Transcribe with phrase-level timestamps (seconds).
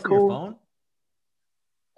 [0.00, 0.56] from your phone?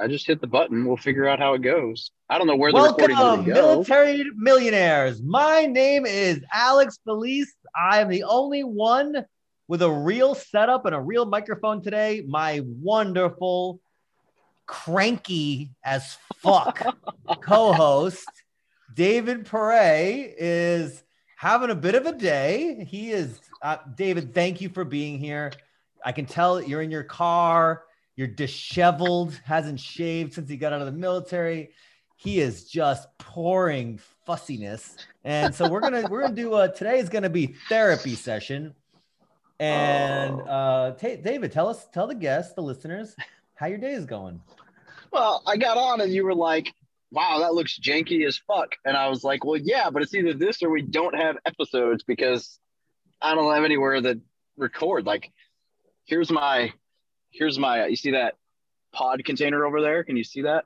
[0.01, 0.85] I just hit the button.
[0.85, 2.11] We'll figure out how it goes.
[2.29, 3.63] I don't know where the recording Welcome, will go.
[3.63, 5.23] military millionaires.
[5.23, 7.55] My name is Alex Felice.
[7.77, 9.25] I am the only one
[9.69, 12.25] with a real setup and a real microphone today.
[12.27, 13.81] My wonderful,
[14.67, 16.83] cranky as fuck
[17.43, 18.27] co-host
[18.95, 21.03] David Pere is
[21.37, 22.85] having a bit of a day.
[22.89, 24.35] He is uh, David.
[24.35, 25.53] Thank you for being here.
[26.05, 27.84] I can tell you're in your car.
[28.17, 31.71] You're disheveled, hasn't shaved since he got out of the military.
[32.17, 34.97] He is just pouring fussiness.
[35.25, 38.75] And so we're gonna we're gonna do a today is gonna be therapy session.
[39.59, 43.17] And uh ta David, tell us, tell the guests, the listeners,
[43.55, 44.41] how your day is going.
[45.11, 46.73] Well, I got on and you were like,
[47.11, 48.75] wow, that looks janky as fuck.
[48.85, 52.03] And I was like, well, yeah, but it's either this or we don't have episodes
[52.03, 52.59] because
[53.23, 54.21] I don't have anywhere that
[54.57, 55.07] record.
[55.07, 55.33] Like,
[56.07, 56.73] here's my,
[57.35, 58.35] here's my, you see that
[58.93, 60.05] pod container over there?
[60.05, 60.65] Can you see that?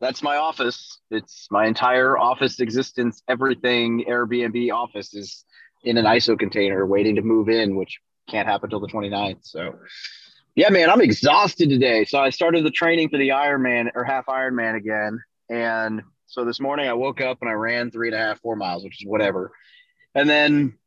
[0.00, 0.98] That's my office.
[1.10, 3.22] It's my entire office existence.
[3.28, 5.44] Everything Airbnb office is
[5.84, 9.38] in an ISO container waiting to move in, which can't happen till the 29th.
[9.42, 9.76] So,
[10.56, 12.04] yeah, man, I'm exhausted today.
[12.04, 15.20] So I started the training for the Ironman or half Ironman again.
[15.48, 18.56] And so this morning I woke up and I ran three and a half, four
[18.56, 19.52] miles, which is whatever.
[20.14, 20.78] And then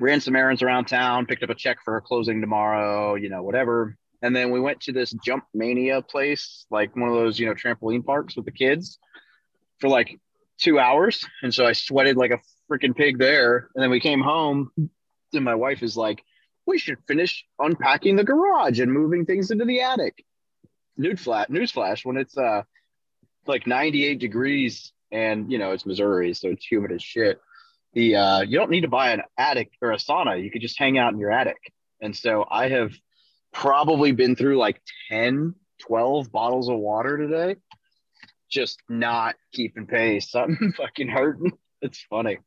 [0.00, 3.42] ran some errands around town, picked up a check for a closing tomorrow, you know,
[3.42, 3.96] whatever.
[4.22, 7.54] And then we went to this jump mania place, like one of those, you know,
[7.54, 8.98] trampoline parks with the kids
[9.78, 10.18] for like
[10.58, 11.26] two hours.
[11.42, 12.40] And so I sweated like a
[12.70, 13.70] freaking pig there.
[13.74, 14.70] And then we came home
[15.32, 16.22] and my wife is like,
[16.66, 20.24] we should finish unpacking the garage and moving things into the attic.
[20.96, 22.62] Nude Newsflash, newsflash, when it's uh
[23.46, 27.40] like 98 degrees and you know it's Missouri, so it's humid as shit.
[27.92, 30.42] The uh you don't need to buy an attic or a sauna.
[30.42, 31.58] You could just hang out in your attic.
[32.00, 32.92] And so I have
[33.52, 37.56] probably been through like 10, 12 bottles of water today.
[38.50, 40.30] Just not keeping pace.
[40.30, 41.52] Something fucking hurting.
[41.82, 42.38] It's funny.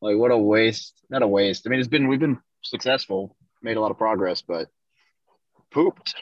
[0.00, 0.94] Like what a waste.
[1.10, 1.66] Not a waste.
[1.66, 4.68] I mean, it's been we've been successful, made a lot of progress, but
[5.70, 6.14] pooped.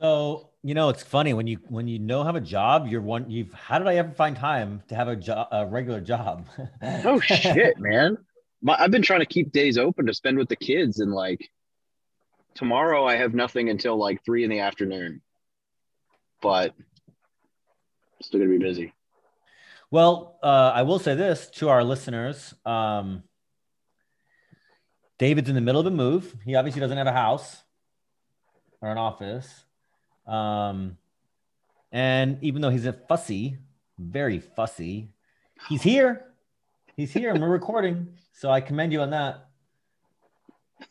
[0.00, 3.30] So you know it's funny when you when you know have a job, you're one
[3.30, 6.46] you've how did I ever find time to have a job a regular job?
[6.82, 8.18] Oh shit, man.
[8.60, 11.50] My, I've been trying to keep days open to spend with the kids and like
[12.54, 15.20] tomorrow I have nothing until like three in the afternoon.
[16.40, 16.74] But
[18.20, 18.94] still gonna be busy.
[19.90, 22.54] Well, uh, I will say this to our listeners.
[22.64, 23.24] Um,
[25.18, 26.34] David's in the middle of a move.
[26.44, 27.62] He obviously doesn't have a house
[28.80, 29.64] or an office.
[30.26, 30.96] Um,
[31.90, 33.58] and even though he's a fussy,
[33.98, 35.10] very fussy,
[35.68, 36.26] he's here.
[36.96, 38.08] He's here and we're recording.
[38.32, 39.48] So I commend you on that.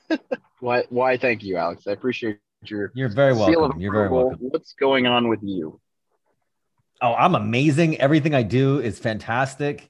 [0.59, 1.87] Why why thank you, Alex.
[1.87, 3.81] I appreciate your You're very welcome.
[3.81, 4.37] You're very welcome.
[4.39, 5.81] What's going on with you?
[7.01, 7.99] Oh, I'm amazing.
[7.99, 9.89] Everything I do is fantastic.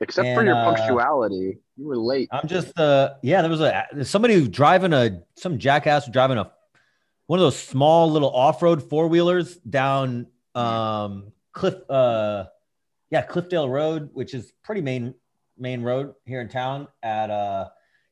[0.00, 1.58] Except for your uh, punctuality.
[1.76, 2.28] You were late.
[2.32, 6.50] I'm just uh yeah, there was a somebody driving a some jackass driving a
[7.26, 12.44] one of those small little off-road four-wheelers down um Cliff uh
[13.10, 15.14] yeah, Cliffdale Road, which is pretty main
[15.56, 17.68] main road here in town at uh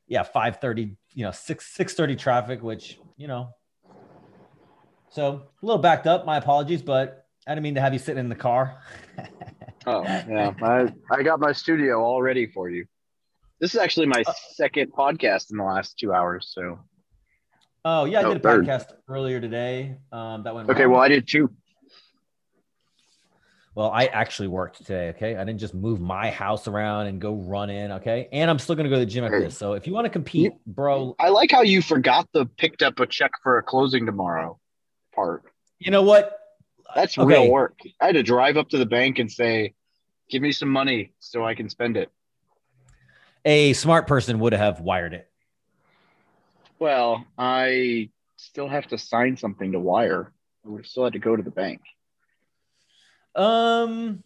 [0.07, 3.49] yeah, 5:30, you know, 6 6:30 traffic, which, you know.
[5.09, 8.19] So, a little backed up, my apologies, but I didn't mean to have you sitting
[8.19, 8.77] in the car.
[9.87, 10.51] Oh yeah.
[10.63, 12.87] I, I got my studio all ready for you.
[13.59, 16.51] This is actually my Uh, second podcast in the last two hours.
[16.55, 16.79] So
[17.87, 18.65] Oh, yeah, I No, did a third.
[18.65, 19.97] podcast earlier today.
[20.11, 20.95] Um that went okay, well.
[20.95, 21.49] well I did too.
[23.75, 25.09] Well, I actually worked today.
[25.09, 25.35] Okay.
[25.35, 27.91] I didn't just move my house around and go run in.
[27.91, 28.29] Okay.
[28.31, 29.57] And I'm still going to go to the gym after this.
[29.57, 33.01] So if you want to compete, bro, I like how you forgot the picked up
[33.01, 34.57] a check for a closing tomorrow
[35.13, 35.43] part.
[35.77, 36.39] you know what?
[36.95, 37.27] That's Okay.
[37.27, 37.77] real work.
[37.99, 39.73] I had to drive up to the bank and say,
[40.29, 42.09] "Give me some money so I can spend it."
[43.43, 45.29] A smart person would have wired it.
[46.79, 50.33] Well, I still have to sign something to wire.
[50.65, 51.81] I would have still had to go to the bank.
[53.35, 54.23] Um,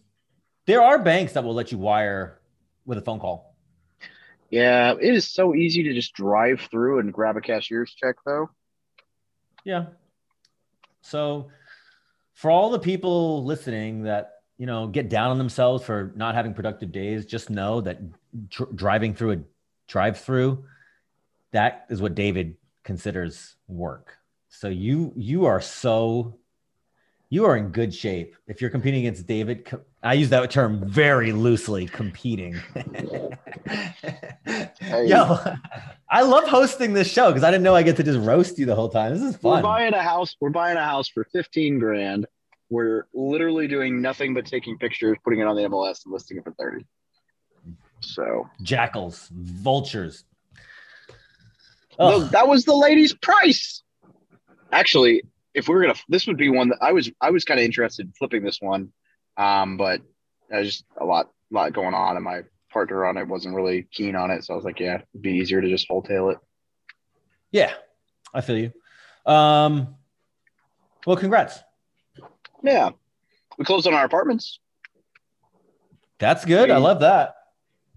[0.65, 2.39] there are banks that will let you wire
[2.85, 3.56] with a phone call.
[4.50, 8.50] Yeah, it is so easy to just drive through and grab a cashier's check, though.
[9.63, 9.88] Yeah.
[11.01, 11.50] So
[12.33, 16.53] for all the people listening that, you know, get down on themselves for not having
[16.53, 18.00] productive days, just know that
[18.50, 19.38] dr- driving through a
[19.88, 20.63] drive through,
[21.51, 24.18] that is what David considers work.
[24.50, 26.40] So you you are so
[27.30, 29.72] you are in good shape if you're competing against David.
[30.01, 31.86] I use that term very loosely.
[31.86, 32.56] Competing.
[35.06, 35.38] Yo,
[36.10, 38.66] I love hosting this show because I didn't know I get to just roast you
[38.66, 39.13] the whole time.
[39.13, 39.57] This is fun.
[39.57, 40.36] We're buying a house.
[40.42, 42.25] We're buying a house for 15 grand.
[42.72, 46.44] We're literally doing nothing but taking pictures, putting it on the MLS and listing it
[46.44, 46.84] for 30.
[48.00, 50.25] So Jackals, vultures.
[52.00, 53.84] No, that was the lady's price.
[54.72, 55.24] Actually,
[55.54, 57.66] if we were gonna, this would be one that I was I was kind of
[57.66, 58.92] interested in flipping this one,
[59.38, 60.01] um, but
[60.50, 64.16] there's just a lot lot going on, and my partner on it wasn't really keen
[64.16, 66.38] on it, so I was like, yeah, it'd be easier to just wholesale it.
[67.51, 67.74] Yeah,
[68.34, 68.72] I feel you.
[69.31, 69.96] Um,
[71.06, 71.60] well, congrats.
[72.63, 72.92] Yeah,
[73.57, 74.60] we closed on our apartments,
[76.19, 76.69] That's good.
[76.69, 77.36] I love that.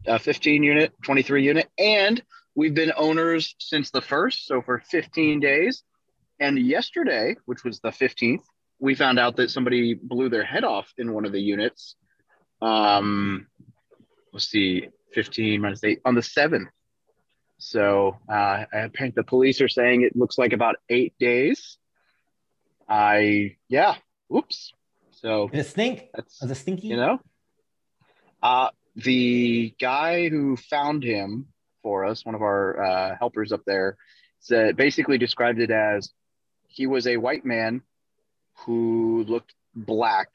[0.07, 2.23] uh, 15 unit, 23 unit, and
[2.55, 5.83] we've been owners since the first, so for 15 days.
[6.41, 8.43] And yesterday, which was the 15th,
[8.79, 11.95] we found out that somebody blew their head off in one of the units.
[12.61, 13.47] Um,
[14.33, 16.67] let's see, 15 minus eight on the 7th.
[17.59, 21.79] So uh, I think the police are saying it looks like about eight days.
[22.89, 23.95] I, yeah,
[24.35, 24.73] oops.
[25.13, 26.09] So Did it stink?
[26.13, 26.89] that's, Was it stinky?
[26.89, 27.21] you know,
[28.43, 31.47] uh, the guy who found him
[31.83, 33.97] for us, one of our uh, helpers up there,
[34.41, 36.11] said basically described it as
[36.69, 37.83] he was a white man
[38.59, 40.29] who looked black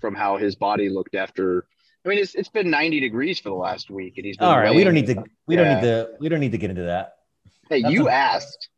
[0.00, 1.66] from how his body looked after.
[2.04, 4.58] I mean, it's, it's been 90 degrees for the last week, and he's been All
[4.58, 5.24] right, we don't need to.
[5.46, 6.10] We don't need to.
[6.20, 7.16] We don't need to get into that.
[7.68, 8.68] Hey, That's you a- asked.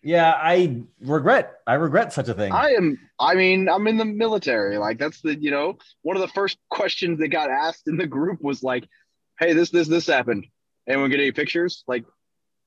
[0.00, 1.58] Yeah, I regret.
[1.66, 2.52] I regret such a thing.
[2.52, 2.98] I am.
[3.18, 4.78] I mean, I'm in the military.
[4.78, 8.06] Like that's the you know one of the first questions that got asked in the
[8.06, 8.88] group was like,
[9.40, 10.46] "Hey, this this this happened.
[10.88, 12.04] Anyone get any pictures?" Like,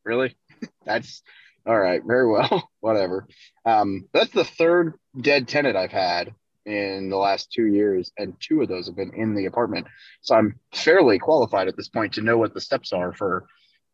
[0.05, 0.35] really?
[0.85, 1.21] that's
[1.65, 2.01] all right.
[2.05, 2.69] Very well.
[2.79, 3.27] Whatever.
[3.65, 6.33] Um, that's the third dead tenant I've had
[6.65, 9.87] in the last two years, and two of those have been in the apartment.
[10.21, 13.47] So I'm fairly qualified at this point to know what the steps are for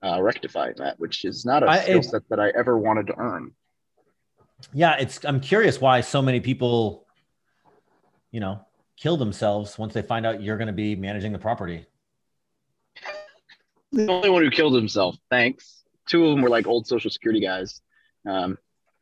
[0.03, 3.17] uh, rectifying that, which is not a I- skill set that I ever wanted to
[3.17, 3.51] earn.
[4.73, 5.23] yeah, it's.
[5.25, 7.05] I'm curious why so many people,
[8.31, 8.59] you know,
[8.97, 11.85] kill themselves once they find out you're going to be managing the property.
[13.91, 15.15] The only one who killed himself.
[15.29, 15.83] Thanks.
[16.07, 17.81] Two of them were like old social security guys.
[18.27, 18.57] Um,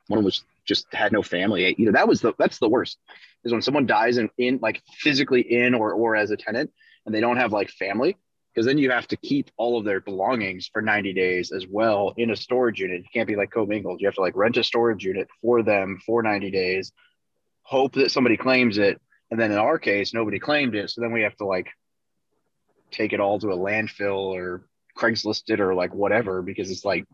[0.08, 1.76] one was just had no family.
[1.78, 2.98] Know, that was the that's the worst.
[3.44, 6.72] Is when someone dies in, in like physically in or or as a tenant
[7.06, 8.18] and they don't have like family
[8.54, 12.14] because then you have to keep all of their belongings for 90 days as well
[12.18, 13.02] in a storage unit.
[13.02, 14.00] You can't be like commingled.
[14.00, 16.94] You have to like rent a storage unit for them for 90 days,
[17.64, 19.00] hope that somebody claims it.
[19.30, 20.90] And then in our case, nobody claimed it.
[20.90, 21.68] So then we have to like
[22.92, 24.66] take it all to a landfill or
[24.98, 27.06] Craigslist it or like whatever because it's like,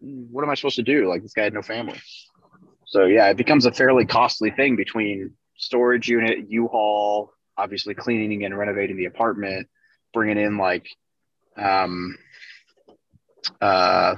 [0.00, 1.08] what am I supposed to do?
[1.08, 2.00] Like this guy had no family.
[2.86, 8.56] So yeah, it becomes a fairly costly thing between storage unit, U-Haul, obviously cleaning and
[8.56, 9.68] renovating the apartment,
[10.14, 10.88] bringing in like,
[11.56, 12.16] um,
[13.60, 14.16] uh,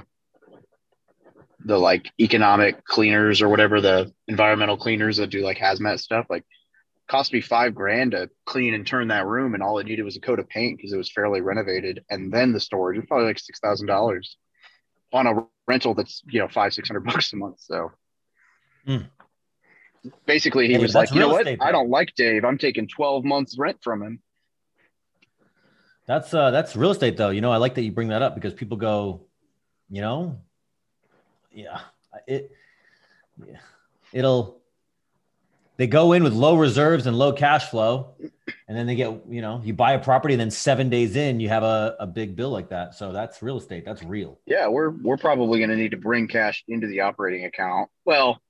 [1.63, 6.25] the like economic cleaners or whatever the environmental cleaners that do like hazmat stuff.
[6.29, 6.45] Like,
[7.11, 10.15] cost me five grand to clean and turn that room, and all it needed was
[10.15, 13.27] a coat of paint because it was fairly renovated, and then the storage was probably
[13.27, 14.37] like six thousand dollars
[15.11, 17.59] on a rental that's you know five six hundred bucks a month.
[17.59, 17.91] So
[18.87, 18.97] Hmm.
[20.25, 21.47] basically, he Hey, was like, you know what?
[21.59, 22.45] I don't like Dave.
[22.45, 24.21] I'm taking twelve months rent from him.
[26.07, 27.29] That's uh that's real estate though.
[27.31, 29.25] You know, I like that you bring that up because people go,
[29.89, 30.37] you know,
[31.51, 31.81] yeah,
[32.25, 32.51] it
[33.45, 33.59] yeah,
[34.13, 34.60] it'll
[35.77, 38.13] they go in with low reserves and low cash flow
[38.67, 41.39] and then they get, you know, you buy a property and then 7 days in
[41.39, 42.95] you have a, a big bill like that.
[42.95, 43.85] So that's real estate.
[43.85, 44.39] That's real.
[44.45, 47.89] Yeah, we're we're probably going to need to bring cash into the operating account.
[48.05, 48.41] Well,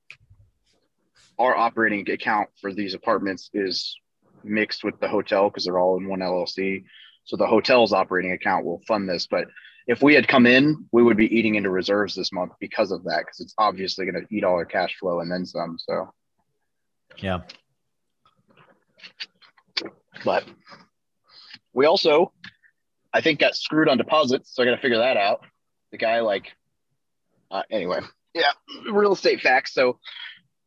[1.39, 3.95] our operating account for these apartments is
[4.43, 6.83] mixed with the hotel because they're all in one LLC.
[7.23, 9.27] So the hotel's operating account will fund this.
[9.27, 9.47] But
[9.87, 13.03] if we had come in, we would be eating into reserves this month because of
[13.05, 15.77] that, because it's obviously going to eat all our cash flow and then some.
[15.79, 16.13] So,
[17.17, 17.41] Yeah.
[20.23, 20.43] but
[21.73, 22.31] we also,
[23.13, 24.53] I think, got screwed on deposits.
[24.53, 25.45] So I got to figure that out.
[25.91, 26.51] The guy, like,
[27.49, 27.99] uh, anyway,
[28.33, 28.51] yeah,
[28.91, 29.73] real estate facts.
[29.73, 29.99] So,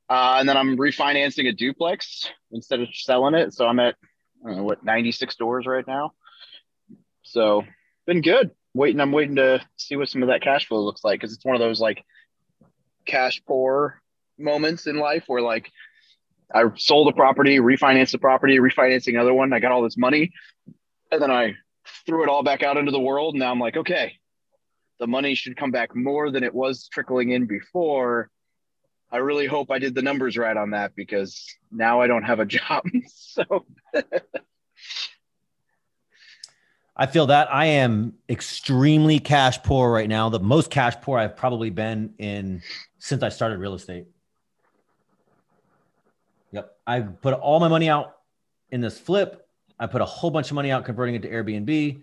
[0.09, 3.55] uh, and then I'm refinancing a duplex instead of selling it.
[3.55, 3.97] So I'm at
[4.45, 6.13] know, what 96 doors right now.
[7.23, 7.63] So
[8.07, 8.51] been good.
[8.75, 11.45] Waiting, I'm waiting to see what some of that cash flow looks like because it's
[11.45, 12.05] one of those like
[13.07, 14.01] cash poor
[14.39, 15.71] moments in life where like
[16.55, 19.53] I sold a property, refinanced the property, refinancing another one.
[19.53, 20.33] I got all this money,
[21.11, 21.55] and then I
[22.07, 23.35] threw it all back out into the world.
[23.35, 24.15] Now I'm like, okay,
[25.01, 28.31] the money should come back more than it was trickling in before.
[29.11, 32.39] I really hope I did the numbers right on that because now I don't have
[32.39, 32.85] a job.
[33.09, 33.67] so
[36.97, 40.29] I feel that I am extremely cash poor right now.
[40.29, 42.63] The most cash poor I've probably been in
[42.99, 44.07] since I started real estate.
[46.87, 48.17] I put all my money out
[48.71, 49.47] in this flip.
[49.79, 52.03] I put a whole bunch of money out converting it to Airbnb.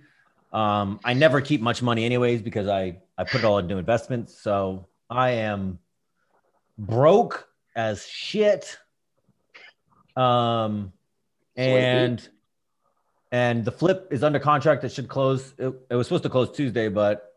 [0.51, 4.37] Um, I never keep much money anyways because I I put it all into investments.
[4.37, 5.79] So I am
[6.77, 8.77] broke as shit.
[10.15, 10.91] Um,
[11.55, 12.27] and
[13.31, 14.83] and the flip is under contract.
[14.83, 15.53] It should close.
[15.57, 17.33] It, it was supposed to close Tuesday, but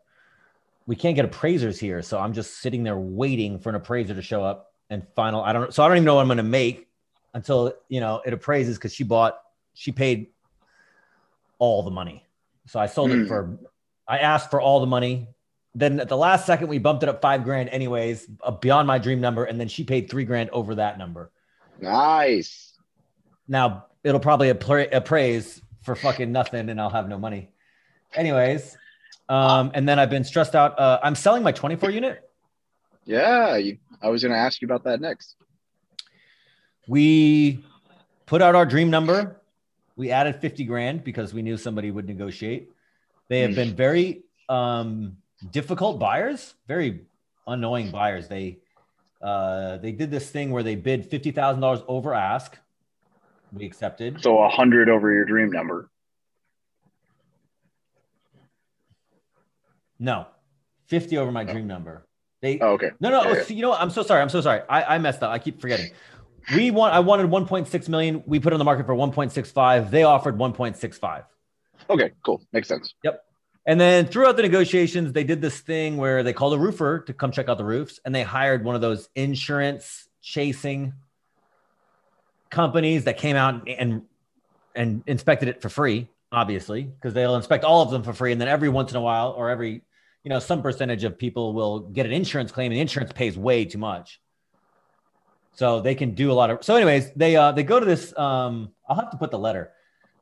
[0.87, 2.01] we can't get appraisers here.
[2.01, 5.41] So I'm just sitting there waiting for an appraiser to show up and final.
[5.41, 5.73] I don't.
[5.73, 6.87] So I don't even know what I'm going to make
[7.35, 9.37] until you know it appraises because she bought.
[9.75, 10.27] She paid
[11.59, 12.25] all the money.
[12.65, 13.15] So I sold mm.
[13.15, 13.27] it hmm.
[13.27, 13.59] for.
[14.07, 15.27] I asked for all the money.
[15.77, 18.97] Then at the last second, we bumped it up five grand, anyways, uh, beyond my
[18.97, 21.31] dream number, and then she paid three grand over that number.
[21.81, 22.79] Nice.
[23.47, 27.49] Now it'll probably appraise for fucking nothing and I'll have no money.
[28.13, 28.77] Anyways,
[29.27, 30.79] um, and then I've been stressed out.
[30.79, 32.29] Uh, I'm selling my 24 unit.
[33.03, 35.35] Yeah, you, I was going to ask you about that next.
[36.87, 37.63] We
[38.25, 39.41] put out our dream number.
[39.95, 42.71] We added 50 grand because we knew somebody would negotiate.
[43.27, 45.17] They have been very um,
[45.51, 47.05] difficult buyers, very
[47.47, 48.27] annoying buyers.
[48.27, 48.59] They
[49.21, 52.57] uh, they did this thing where they bid fifty thousand dollars over ask
[53.51, 54.21] we accepted.
[54.21, 55.89] So a hundred over your dream number.
[59.97, 60.27] No,
[60.87, 61.51] fifty over my oh.
[61.51, 62.05] dream number.
[62.41, 62.59] They.
[62.59, 62.91] Oh, okay.
[62.99, 63.23] No, no.
[63.23, 63.81] Yeah, oh, You know, what?
[63.81, 64.21] I'm so sorry.
[64.21, 64.61] I'm so sorry.
[64.69, 65.31] I, I messed up.
[65.31, 65.91] I keep forgetting.
[66.53, 66.93] We want.
[66.93, 68.23] I wanted 1.6 million.
[68.25, 69.89] We put on the market for 1.65.
[69.89, 71.23] They offered 1.65.
[71.89, 72.41] Okay, cool.
[72.51, 72.93] Makes sense.
[73.03, 73.23] Yep.
[73.65, 77.13] And then throughout the negotiations, they did this thing where they called a roofer to
[77.13, 80.93] come check out the roofs, and they hired one of those insurance chasing
[82.49, 84.03] companies that came out and
[84.75, 88.39] and inspected it for free, obviously, because they'll inspect all of them for free, and
[88.39, 89.81] then every once in a while, or every
[90.23, 93.65] you know some percentage of people will get an insurance claim, and insurance pays way
[93.65, 94.19] too much.
[95.55, 96.63] So they can do a lot of.
[96.63, 98.15] So, anyways, they uh they go to this.
[98.17, 99.71] Um, I'll have to put the letter,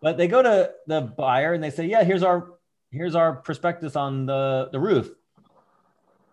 [0.02, 2.54] but they go to the buyer and they say, yeah, here's our
[2.92, 5.12] here's our prospectus on the the roof.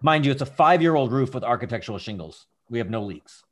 [0.03, 2.47] Mind you, it's a five year old roof with architectural shingles.
[2.69, 3.43] We have no leaks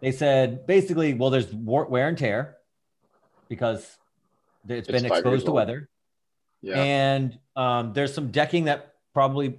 [0.00, 2.56] they said basically, well, there's wear and tear
[3.48, 3.80] because
[4.68, 5.88] it's, it's been exposed to weather.
[6.62, 6.82] Yeah.
[6.82, 9.58] And um, there's some decking that probably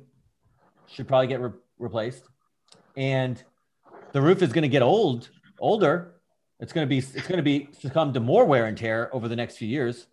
[0.87, 2.23] should probably get re- replaced.
[2.95, 3.41] And
[4.11, 6.13] the roof is going to get old, older.
[6.59, 9.27] It's going to be, it's going to be succumb to more wear and tear over
[9.27, 10.07] the next few years.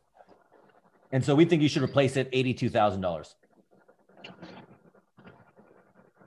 [1.10, 3.34] And so we think you should replace it $82,000.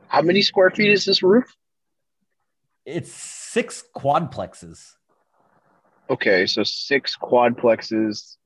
[0.07, 1.55] How many square feet is this roof?
[2.85, 4.95] It's six quadplexes.
[6.09, 8.37] Okay, so six quadplexes.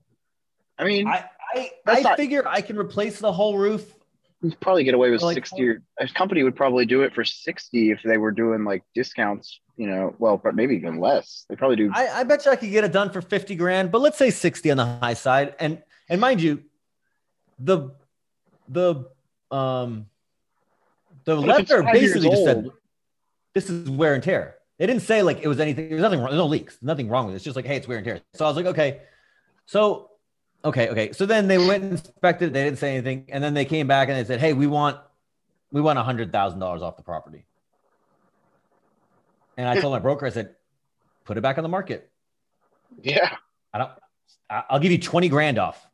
[0.79, 3.93] I mean, I I, I not, figure I can replace the whole roof.
[4.41, 5.69] You probably get away with like sixty.
[5.69, 9.59] Or, a company would probably do it for sixty if they were doing like discounts.
[9.77, 11.45] You know, well, but maybe even less.
[11.49, 11.91] They probably do.
[11.93, 14.29] I, I bet you I could get it done for fifty grand, but let's say
[14.29, 15.55] sixty on the high side.
[15.59, 16.63] And and mind you,
[17.59, 17.91] the
[18.67, 19.05] the
[19.49, 20.05] um
[21.25, 22.69] the letter basically just said
[23.53, 24.55] this is wear and tear.
[24.77, 25.89] They didn't say like it was anything.
[25.89, 26.19] There's nothing.
[26.19, 26.77] Wrong there's no leaks.
[26.81, 27.37] Nothing wrong with it.
[27.37, 28.21] It's just like, hey, it's wear and tear.
[28.33, 29.01] So I was like, okay.
[29.65, 30.10] So,
[30.63, 31.11] okay, okay.
[31.11, 32.49] So then they went and inspected.
[32.49, 32.53] It.
[32.53, 34.97] They didn't say anything, and then they came back and they said, hey, we want,
[35.71, 37.45] we want a hundred thousand dollars off the property.
[39.57, 40.55] And I told my broker, I said,
[41.25, 42.09] put it back on the market.
[43.01, 43.35] Yeah.
[43.73, 43.91] I don't.
[44.49, 45.87] I'll give you twenty grand off.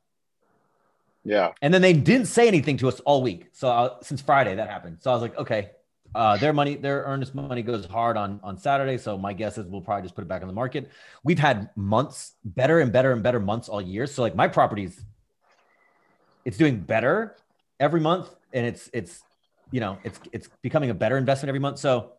[1.23, 1.51] Yeah.
[1.61, 3.47] And then they didn't say anything to us all week.
[3.51, 4.97] So uh, since Friday that happened.
[5.01, 5.71] So I was like, okay,
[6.15, 8.97] uh, their money, their earnest money goes hard on on Saturday.
[8.97, 10.89] So my guess is we'll probably just put it back on the market.
[11.23, 14.07] We've had months, better and better and better months all year.
[14.07, 15.01] So like my properties,
[16.45, 17.35] it's doing better
[17.79, 19.21] every month, and it's it's
[19.71, 21.79] you know it's it's becoming a better investment every month.
[21.79, 22.13] So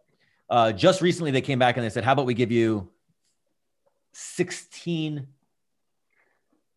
[0.50, 2.88] uh, just recently they came back and they said, how about we give you
[4.12, 5.26] sixteen?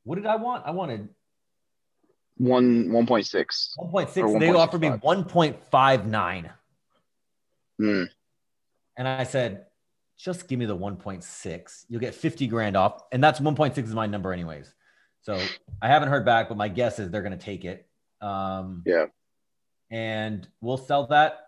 [0.03, 0.65] What did I want?
[0.65, 1.09] I wanted
[2.37, 3.73] one one point six.
[3.75, 4.31] One point six.
[4.39, 6.49] They offered me one point five nine.
[7.81, 8.07] Mm.
[8.97, 9.65] And I said,
[10.17, 11.85] just give me the 1.6.
[11.89, 13.01] You'll get 50 grand off.
[13.11, 14.75] And that's 1.6 is my number, anyways.
[15.23, 15.39] So
[15.81, 17.87] I haven't heard back, but my guess is they're going to take it.
[18.21, 19.05] Um, yeah.
[19.89, 21.47] And we'll sell that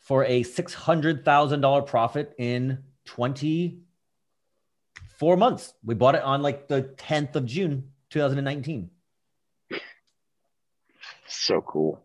[0.00, 5.74] for a $600,000 profit in 24 months.
[5.84, 8.90] We bought it on like the 10th of June, 2019.
[11.26, 12.04] So cool.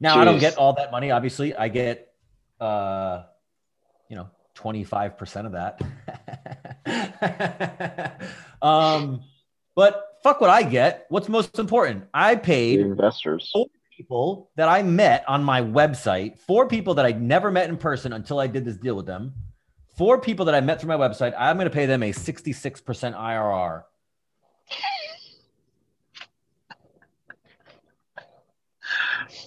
[0.00, 0.20] Now Jeez.
[0.20, 1.10] I don't get all that money.
[1.10, 2.12] Obviously, I get,
[2.60, 3.22] uh,
[4.08, 5.80] you know, twenty five percent of that.
[8.62, 9.22] um,
[9.74, 11.06] but fuck what I get.
[11.08, 12.04] What's most important?
[12.12, 13.50] I The paid investors.
[13.52, 17.76] four people that I met on my website, four people that I never met in
[17.76, 19.32] person until I did this deal with them,
[19.96, 21.34] four people that I met through my website.
[21.38, 23.82] I'm going to pay them a 66% IRR.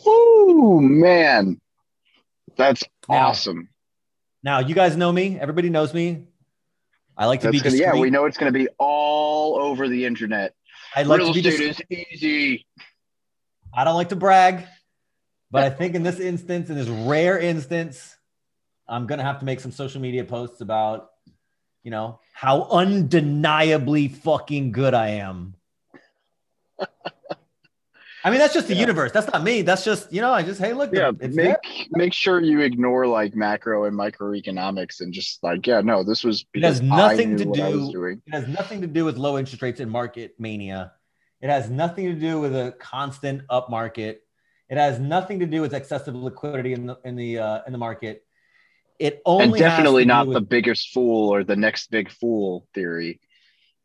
[0.09, 1.59] Ooh, man.
[2.57, 3.69] That's Now, awesome.
[4.43, 5.37] Now, you guys know me.
[5.39, 6.25] Everybody knows me.
[7.17, 7.93] I like to That's be gonna, discreet.
[7.95, 10.53] yeah, we know it's going to be all over the internet.
[10.95, 12.07] I like Real to be estate discreet.
[12.11, 12.65] is easy.
[13.73, 14.65] I don't like to brag,
[15.51, 18.15] but I think in this instance, in this rare instance,
[18.87, 21.11] I'm gonna have to make some social media posts about,
[21.83, 25.53] you know, how undeniably fucking good I am.
[28.23, 28.81] I mean, that's just the Yeah.
[28.81, 29.11] universe.
[29.13, 29.61] That's not me.
[29.61, 31.57] That's just, you know, I just, hey, look, Yeah, make there.
[31.91, 36.45] make sure you ignore like macro and microeconomics and just like, yeah, no, this was
[36.53, 39.37] It has nothing to what I was do- It has nothing to do with low
[39.37, 40.93] interest rates and market mania.
[41.41, 44.21] It has nothing to do with a constant up market.
[44.69, 47.79] It has nothing to do with excessive liquidity in the in the uh, in the
[47.79, 48.23] market.
[48.99, 53.21] It only And definitely not with- the biggest fool or the next big fool theory.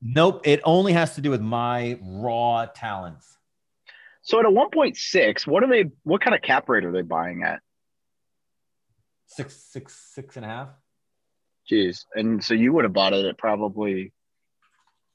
[0.02, 0.42] Nope.
[0.44, 3.38] It only has to do with my raw talents.
[4.24, 7.42] So at a 1.6, what are they what kind of cap rate are they buying
[7.42, 7.60] at?
[9.26, 10.68] Six, six, six and a half.
[11.70, 12.04] Jeez.
[12.14, 14.12] And so you would have bought it at probably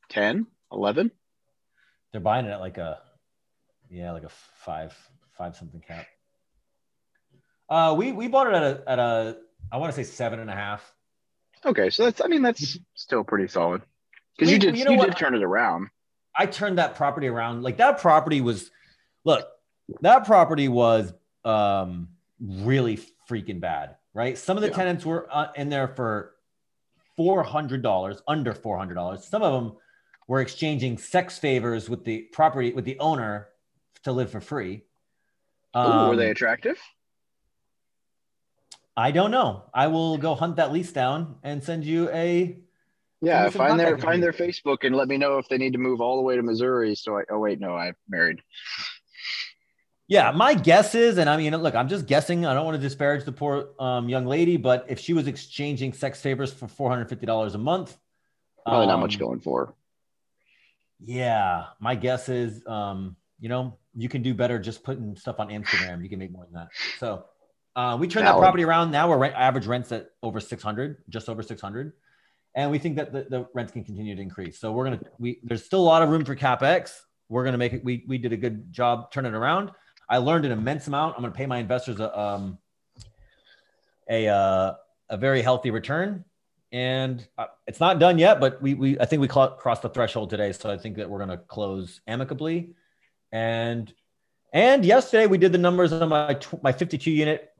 [0.10, 1.12] 10, 11?
[2.12, 3.00] They're buying it at like a,
[3.90, 4.96] yeah, like a five,
[5.38, 6.06] five something cap.
[7.68, 9.38] Uh, we we bought it at a at a
[9.72, 10.92] I want to say seven and a half.
[11.64, 13.84] Okay, so that's I mean that's still pretty solid.
[14.36, 15.10] Because you did you you, know what?
[15.10, 15.90] did turn it around.
[16.36, 17.64] I turned that property around.
[17.64, 18.72] Like that property was,
[19.26, 19.48] look,
[20.02, 21.14] that property was
[21.46, 22.10] um,
[22.40, 23.00] really
[23.30, 24.38] freaking bad, right?
[24.38, 24.76] Some of the Yeah.
[24.76, 26.36] tenants were uh, in there for
[27.18, 29.26] four hundred dollars, under four hundred dollars.
[29.28, 29.78] Some of them
[30.28, 33.50] were exchanging sex favors with the property with the owner
[34.04, 34.84] to live for free.
[35.76, 36.78] Ooh, were Um, they attractive?
[38.96, 39.64] I don't know.
[39.74, 42.60] I will go hunt that lease down and send you a.
[43.22, 46.00] Yeah, find their find their Facebook and let me know if they need to move
[46.00, 46.96] all the way to Missouri.
[46.96, 48.40] So I oh wait, no, I'm married.
[50.10, 52.46] Yeah, my guess is, and I mean, look, I'm just guessing.
[52.46, 55.94] I don't want to disparage the poor um, young lady, but if she was exchanging
[55.94, 57.96] sex favors for four hundred fifty dollars a month,
[58.66, 59.74] Probably not um, much going for.
[61.00, 65.50] Yeah, my guess is, um, you know, you can do better just putting stuff on
[65.50, 66.04] Instagram.
[66.04, 66.68] You can make more than that.
[67.00, 67.26] So
[67.76, 68.92] uh, we turned that property around.
[68.92, 71.94] Now we're rent, average rents at over 600, just over 600.
[72.56, 74.60] And we think that the, the rents can continue to increase.
[74.60, 76.92] So we're going to, we, there's still a lot of room for CapEx.
[77.30, 79.72] We're going to make it, we, we did a good job turning it around.
[80.10, 81.16] I learned an immense amount.
[81.16, 82.58] I'm going to pay my investors a, um,
[84.10, 84.74] a, uh,
[85.10, 86.26] a very healthy return.
[86.72, 89.90] And uh, it's not done yet, but we, we I think we cl- crossed the
[89.90, 90.52] threshold today.
[90.52, 92.76] So I think that we're going to close amicably.
[93.32, 93.92] And
[94.54, 97.52] and yesterday we did the numbers on my tw- my 52 unit.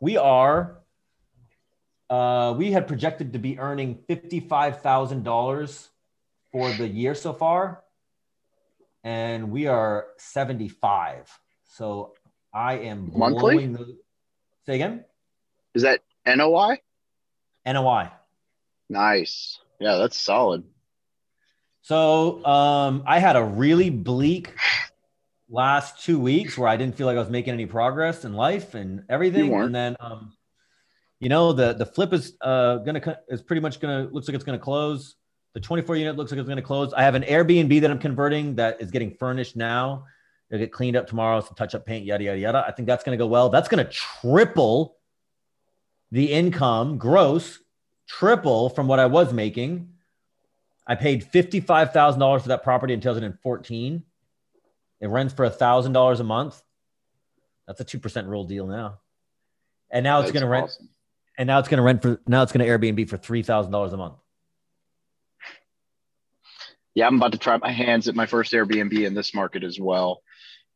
[0.00, 0.78] We are
[2.10, 5.88] uh, we had projected to be earning fifty five thousand dollars
[6.50, 7.84] for the year so far,
[9.04, 11.28] and we are seventy five.
[11.68, 12.14] So
[12.52, 13.54] I am Monthly?
[13.54, 13.98] blowing the-
[14.66, 15.04] Say again.
[15.74, 16.80] Is that NOI?
[17.64, 18.10] NOI.
[18.90, 19.60] Nice.
[19.80, 20.64] Yeah, that's solid.
[21.82, 24.54] So um, I had a really bleak
[25.48, 28.74] last two weeks where I didn't feel like I was making any progress in life
[28.74, 29.54] and everything.
[29.54, 30.34] And then, um,
[31.20, 34.44] you know, the the flip is uh, gonna is pretty much gonna looks like it's
[34.44, 35.16] gonna close.
[35.54, 36.92] The 24 unit looks like it's gonna close.
[36.92, 40.04] I have an Airbnb that I'm converting that is getting furnished now.
[40.50, 42.64] It'll get cleaned up tomorrow, some touch up paint, yada yada yada.
[42.66, 43.48] I think that's gonna go well.
[43.50, 44.96] That's gonna triple
[46.10, 47.58] the income gross,
[48.06, 49.90] triple from what I was making.
[50.86, 54.02] I paid fifty-five thousand dollars for that property in 2014.
[55.00, 56.62] It rents for thousand dollars a month.
[57.66, 59.00] That's a two percent rule deal now,
[59.90, 60.64] and now it's going to rent.
[60.64, 60.88] awesome.
[61.36, 62.20] And now it's going to rent for.
[62.26, 64.14] Now it's going to Airbnb for three thousand dollars a month.
[66.94, 69.78] Yeah, I'm about to try my hands at my first Airbnb in this market as
[69.78, 70.22] well.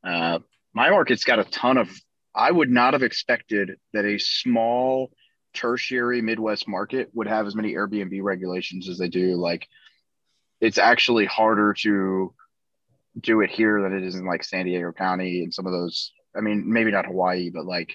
[0.04, 0.40] Uh,
[0.74, 1.90] my market's got a ton of.
[2.34, 5.12] I would not have expected that a small
[5.52, 9.36] tertiary Midwest market would have as many Airbnb regulations as they do.
[9.36, 9.68] Like,
[10.60, 12.32] it's actually harder to
[13.20, 16.12] do it here than it is in like San Diego County and some of those.
[16.34, 17.94] I mean, maybe not Hawaii, but like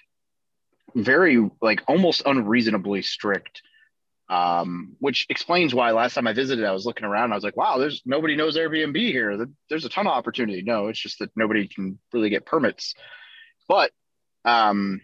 [0.95, 3.61] very like almost unreasonably strict
[4.29, 7.31] um, which explains why last time I visited, I was looking around.
[7.31, 9.45] I was like, "Wow, there's nobody knows Airbnb here.
[9.69, 12.93] There's a ton of opportunity." No, it's just that nobody can really get permits.
[13.67, 13.91] But
[14.45, 15.01] um,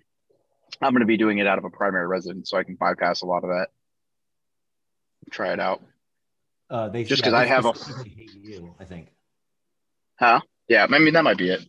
[0.82, 3.22] I'm going to be doing it out of a primary residence, so I can bypass
[3.22, 3.68] a lot of that.
[5.32, 5.82] Try it out.
[6.70, 7.74] Uh, they Just yeah, 'cause I have a-
[8.42, 9.10] you, I think.
[10.20, 10.42] Huh?
[10.68, 11.62] Yeah, I mean that might be it.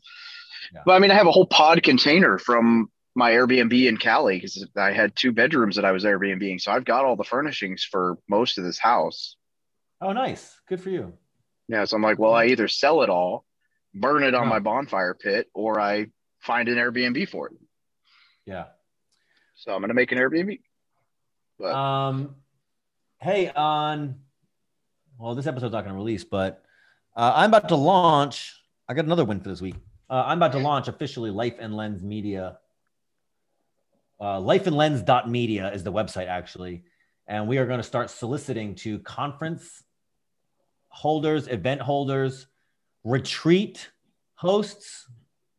[0.73, 0.83] Yeah.
[0.87, 4.67] But I mean, I have a whole pod container from my Airbnb in Cali because
[4.77, 8.19] I had two bedrooms that I was Airbnbing, so I've got all the furnishings for
[8.29, 9.37] most of this house.
[10.01, 10.61] Oh, nice.
[10.69, 11.13] Good for you.
[11.69, 13.45] Yeah, so I'm like, well, I either sell it all,
[13.95, 14.51] burn it on Huh.
[14.51, 16.07] my bonfire pit, or I
[16.41, 17.55] find an Airbnb for it.
[18.45, 18.67] Yeah.
[19.55, 20.61] So I'm gonna make an Airbnb.
[21.59, 22.35] But Um,
[23.21, 24.17] hey, on
[25.17, 26.65] well, this episode's not going to release, but
[27.17, 28.53] uh, I'm about to launch.
[28.89, 29.77] I got another win for this week.
[30.11, 32.59] Uh, I'm about to launch officially Life and Lens Media.
[34.25, 36.83] Uh, lifeandlens.media is the website actually,
[37.27, 39.83] and we are going to start soliciting to conference
[40.89, 42.47] holders, event holders,
[43.05, 43.91] retreat
[44.35, 45.07] hosts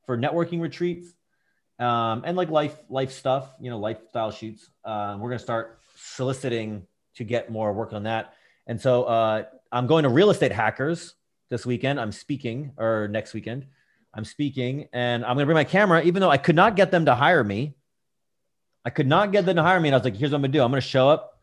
[0.08, 1.14] for networking retreats
[1.78, 4.72] um, and like life life stuff, you know, lifestyle shoots.
[4.84, 8.34] Uh, we're gonna start soliciting to get more work on that.
[8.66, 11.14] And so uh, I'm going to real estate hackers
[11.52, 12.00] this weekend.
[12.00, 13.68] I'm speaking, or next weekend.
[14.16, 17.06] I'm speaking, and I'm gonna bring my camera, even though I could not get them
[17.06, 17.76] to hire me.
[18.86, 20.42] I could not get them to hire me, and I was like, "Here's what I'm
[20.44, 20.62] gonna do.
[20.62, 21.40] I'm gonna show up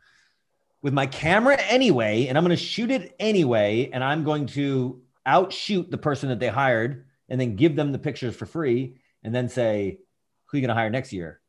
[0.80, 5.90] with my camera anyway, and I'm gonna shoot it anyway, and I'm going to outshoot
[5.90, 9.48] the person that they hired, and then give them the pictures for free, and then
[9.48, 9.98] say,
[10.46, 11.40] who are you going to hire next year?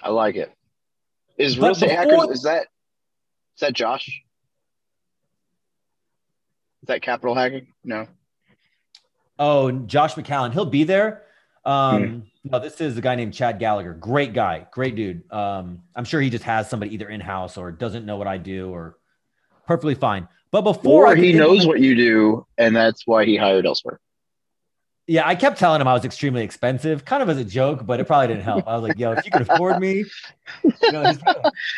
[0.00, 0.52] I like it.
[1.38, 2.36] Is real estate before- hackers?
[2.36, 2.66] Is that
[3.56, 4.06] is that Josh?
[6.82, 7.72] Is that capital hacking?
[7.82, 8.06] No.
[9.38, 11.23] Oh, Josh McCallan, he'll be there.
[11.64, 13.94] Um, No, this is a guy named Chad Gallagher.
[13.94, 15.30] Great guy, great dude.
[15.32, 18.36] Um, I'm sure he just has somebody either in house or doesn't know what I
[18.36, 18.98] do, or
[19.66, 20.28] perfectly fine.
[20.50, 23.98] But before Or he knows what you do, and that's why he hired elsewhere.
[25.06, 28.00] Yeah, I kept telling him I was extremely expensive, kind of as a joke, but
[28.00, 28.66] it probably didn't help.
[28.66, 30.04] I was like, "Yo, if you could afford me,
[30.64, 31.12] you know,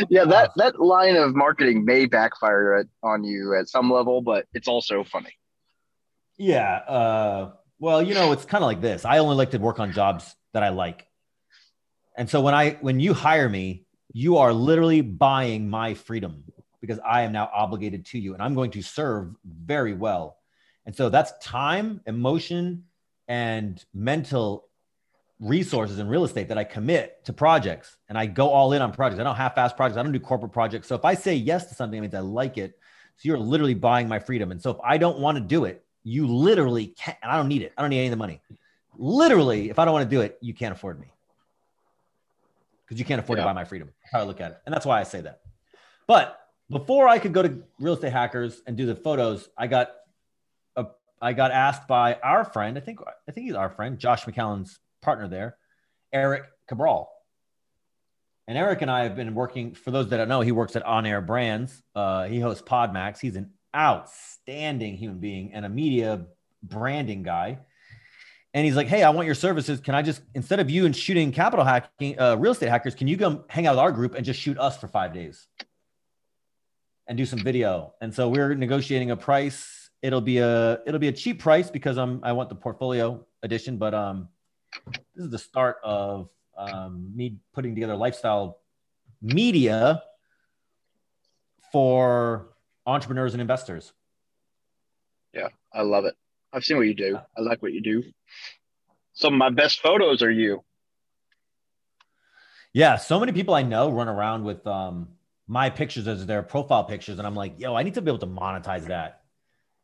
[0.09, 4.47] Yeah, that that line of marketing may backfire at, on you at some level, but
[4.53, 5.37] it's also funny.
[6.39, 6.77] Yeah.
[6.87, 9.05] Uh, well, you know, it's kind of like this.
[9.05, 11.07] I only like to work on jobs that I like.
[12.17, 16.45] And so when I when you hire me, you are literally buying my freedom
[16.81, 20.39] because I am now obligated to you and I'm going to serve very well.
[20.87, 22.85] And so that's time, emotion,
[23.29, 24.69] and mental
[25.41, 28.93] resources in real estate that I commit to projects and I go all in on
[28.93, 29.21] projects.
[29.21, 29.99] I don't half-ass projects.
[29.99, 30.87] I don't do corporate projects.
[30.89, 32.79] So if I say yes to something, it means I like it.
[33.17, 34.51] So you're literally buying my freedom.
[34.51, 37.49] And so if I don't want to do it, you literally can't, and I don't
[37.49, 37.73] need it.
[37.77, 38.41] I don't need any of the money.
[38.97, 41.13] Literally, if I don't want to do it, you can't afford me.
[42.85, 43.43] Because you can't afford Yeah.
[43.45, 43.91] to buy my freedom.
[44.03, 44.59] That's how I look at it.
[44.65, 45.41] And that's why I say that.
[46.07, 46.41] But
[46.71, 49.91] before I could go to real estate hackers and do the photos, I got
[50.77, 50.87] a,
[51.21, 54.79] I got asked by our friend, I think I think he's our friend, Josh McCallan's
[55.03, 55.57] partner there,
[56.13, 57.11] Eric Cabral.
[58.47, 60.85] And Eric and I have been working, for those that don't know, he works at
[60.85, 61.83] On Air Brands.
[61.97, 63.19] Uh, he hosts Podmax.
[63.19, 66.27] He's an outstanding human being and a media
[66.63, 67.59] branding guy.
[68.55, 69.81] And he's like, Hey, I want your services.
[69.81, 73.07] Can I just, instead of you and shooting capital hacking, uh, real estate hackers, can
[73.07, 75.47] you come hang out with our group and just shoot us for five days
[77.07, 77.93] and do some video?
[78.01, 79.91] And so we're negotiating a price.
[80.01, 83.77] It'll be a, it'll be a cheap price because I'm, I want the portfolio edition,
[83.77, 84.29] but, um,
[84.87, 88.61] this is the start of um, me putting together lifestyle
[89.23, 90.03] media
[91.73, 92.56] for
[92.87, 93.93] entrepreneurs and investors.
[95.33, 96.15] Yeah, I love it.
[96.53, 97.19] I've seen what you do.
[97.37, 98.05] I like what you do.
[99.13, 100.63] Some of my best photos are you.
[102.73, 105.09] Yeah, so many people I know run around with um,
[105.47, 108.19] my pictures as their profile pictures, and I'm like, yo, I need to be able
[108.19, 109.23] to monetize that.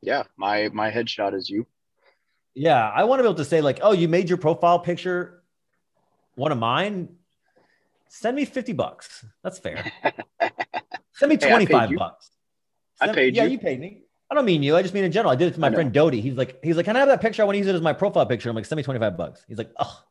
[0.02, 1.66] Yeah, my my headshot is you.
[2.54, 5.42] Yeah, I want to be able to say like, oh, you made your profile picture
[6.34, 7.08] one of mine.
[8.08, 9.24] Send me fifty bucks.
[9.42, 9.84] That's fair.
[11.14, 11.98] Send me Hey, twenty five you.
[11.98, 12.30] bucks.
[13.10, 13.52] I paid yeah, you.
[13.52, 14.02] you paid me.
[14.30, 14.76] I don't mean you.
[14.76, 15.30] I just mean in general.
[15.30, 16.22] I did it to my friend Dodie.
[16.22, 17.42] He's like, he's like, can I have that picture?
[17.42, 18.48] I want to use it as my profile picture.
[18.48, 19.44] I'm like, send me 25 bucks.
[19.46, 20.04] He's like, oh.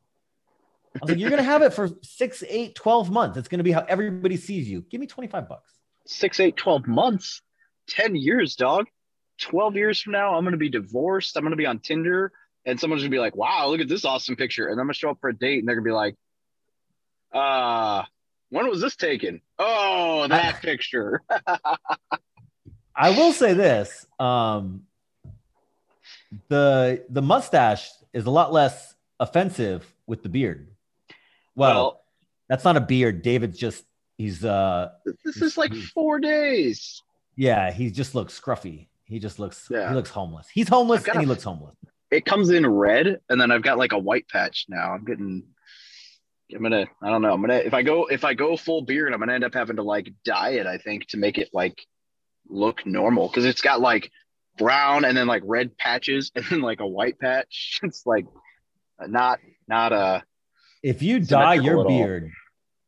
[0.96, 3.38] I was like, you're gonna have it for six, eight, 12 months.
[3.38, 4.82] It's gonna be how everybody sees you.
[4.82, 5.72] Give me 25 bucks.
[6.06, 7.42] Six, eight, 12 months,
[7.88, 8.88] 10 years, dog.
[9.42, 11.36] 12 years from now, I'm going to be divorced.
[11.36, 12.32] I'm going to be on Tinder,
[12.66, 14.68] and someone's going to be like, wow, look at this awesome picture.
[14.68, 16.16] And I'm going to show up for a date, and they're going to be like,
[17.34, 18.04] uh,
[18.50, 19.42] when was this taken?
[19.58, 21.22] Oh, that picture.
[23.02, 24.84] I will say this: um,
[26.50, 30.68] the the mustache is a lot less offensive with the beard.
[31.56, 32.02] Well,
[32.48, 33.22] that's not a beard.
[33.22, 33.84] David's just
[34.18, 34.92] he's uh
[35.26, 37.02] this is like four days.
[37.36, 38.88] yeah he just looks scruffy.
[39.06, 39.90] He just looks Yeah.
[39.90, 40.48] he looks homeless.
[40.54, 41.76] He's homeless and he looks homeless.
[42.12, 44.92] It comes in red, and then I've got like a white patch now.
[44.92, 45.44] I'm getting.
[46.54, 46.86] I'm gonna.
[47.02, 47.34] I don't know.
[47.34, 47.56] I'm gonna.
[47.56, 48.06] If I go.
[48.08, 50.68] If I go full beard, I'm gonna end up having to like dye it.
[50.68, 51.86] I think to make it like
[52.52, 54.12] look normal because it's got like
[54.58, 57.80] brown and then like red patches and then like a white patch.
[57.84, 58.26] It's like
[59.00, 60.24] not not a.
[60.84, 62.32] If you dye your beard,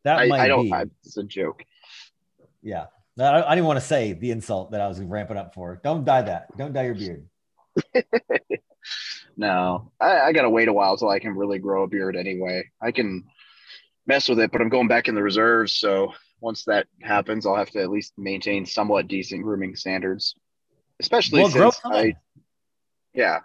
[0.04, 0.66] that I, might I don't.
[0.66, 0.74] be.
[0.74, 1.64] I, it's a joke.
[2.62, 2.86] Yeah.
[3.20, 5.80] I, I didn't want to say the insult that I was ramping up for.
[5.84, 6.58] Don't dye that.
[6.58, 7.28] Don't dye your beard.
[9.36, 12.16] No, I, I gotta wait a while till I can really grow a beard.
[12.16, 13.24] Anyway, I can
[14.06, 15.74] mess with it, but I'm going back in the reserves.
[15.74, 20.36] So once that happens, I'll have to at least maintain somewhat decent grooming standards,
[21.00, 21.80] especially Well, since.
[21.86, 22.16] I.
[23.14, 23.40] Yeah,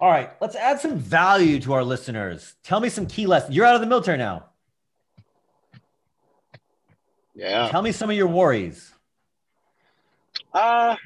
[0.00, 0.30] All right.
[0.40, 2.54] Let's add some value to our listeners.
[2.64, 3.54] Tell me some key lessons.
[3.54, 4.46] You're out of the military now.
[7.34, 7.68] yeah.
[7.68, 8.92] Tell me some of your worries.
[10.54, 10.96] Uh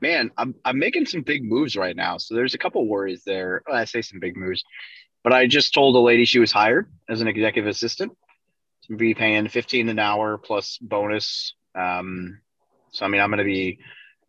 [0.00, 2.18] man, I'm I'm making some big moves right now.
[2.18, 3.62] So there's a couple worries there.
[3.66, 4.62] Well, I say some big moves,
[5.24, 8.16] but I just told a lady she was hired as an executive assistant
[8.84, 11.54] to be paying 15 an hour plus bonus.
[11.74, 12.40] Um,
[12.90, 13.78] so I mean, I'm going to be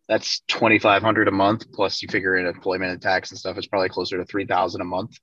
[0.07, 3.57] that's 2,500 a month plus you figure in employment and tax and stuff.
[3.57, 5.19] It's probably closer to 3,000 a month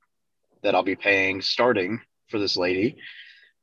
[0.62, 2.96] that I'll be paying starting for this lady.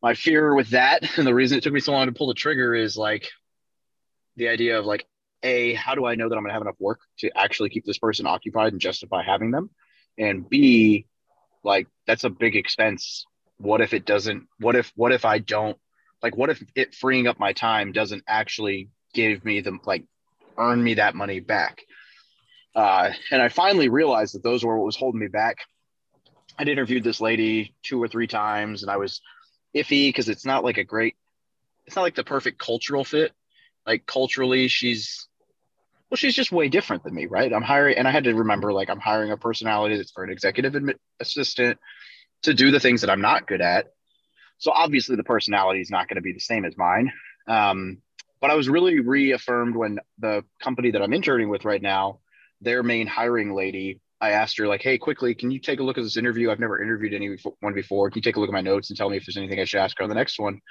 [0.01, 2.33] My fear with that, and the reason it took me so long to pull the
[2.33, 3.29] trigger, is like
[4.35, 5.05] the idea of like
[5.43, 7.85] a how do i know that i'm going to have enough work to actually keep
[7.85, 9.69] this person occupied and justify having them
[10.17, 11.05] and b
[11.63, 13.26] like that's a big expense.
[13.58, 15.78] What if it doesn't what if what if i don't
[16.21, 20.04] like what if it freeing up my time doesn't actually give me the like
[20.58, 21.82] earn me that money back?
[22.76, 25.58] Uh, and i finally realized that those were what was holding me back.
[26.58, 29.21] I'd interviewed this lady two or three times and i was
[29.76, 31.15] iffy because it's not like a great
[31.86, 33.32] it's not like the perfect cultural fit.
[33.86, 35.28] Like culturally she's
[36.13, 37.52] well she's just way different than me right?
[37.52, 40.30] I'm hiring and i had to remember like i'm hiring a personality that's for an
[40.30, 41.80] executive admi- assistant
[42.43, 43.88] to do the things that i'm not good at.
[44.60, 47.12] So obviously the personality is not going to be the same as mine.
[47.47, 47.97] Um,
[48.39, 52.19] but i was really reaffirmed when the company that i'm interning with right now
[52.62, 55.97] their main hiring lady i asked her like hey quickly can you take a look
[55.97, 56.52] at this interview?
[56.52, 58.12] I've never interviewed anyone before.
[58.12, 59.65] Can you take a look at my notes and tell me if there's anything i
[59.65, 60.62] should ask her on the next one?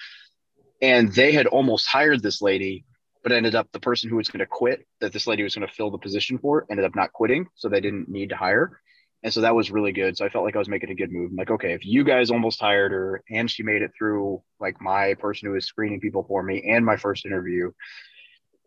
[0.81, 2.85] And they had almost hired this lady
[3.23, 5.67] but ended up the person who was going to quit that this lady was going
[5.67, 8.81] to fill the position for ended up not quitting so they didn't need to hire.
[9.25, 10.17] And so that was really good.
[10.17, 11.31] So i felt like i was making a good move.
[11.31, 14.81] I'm like okay if you guys almost hired her and she made it through like
[14.81, 17.71] my person who was screening people for me and my first interview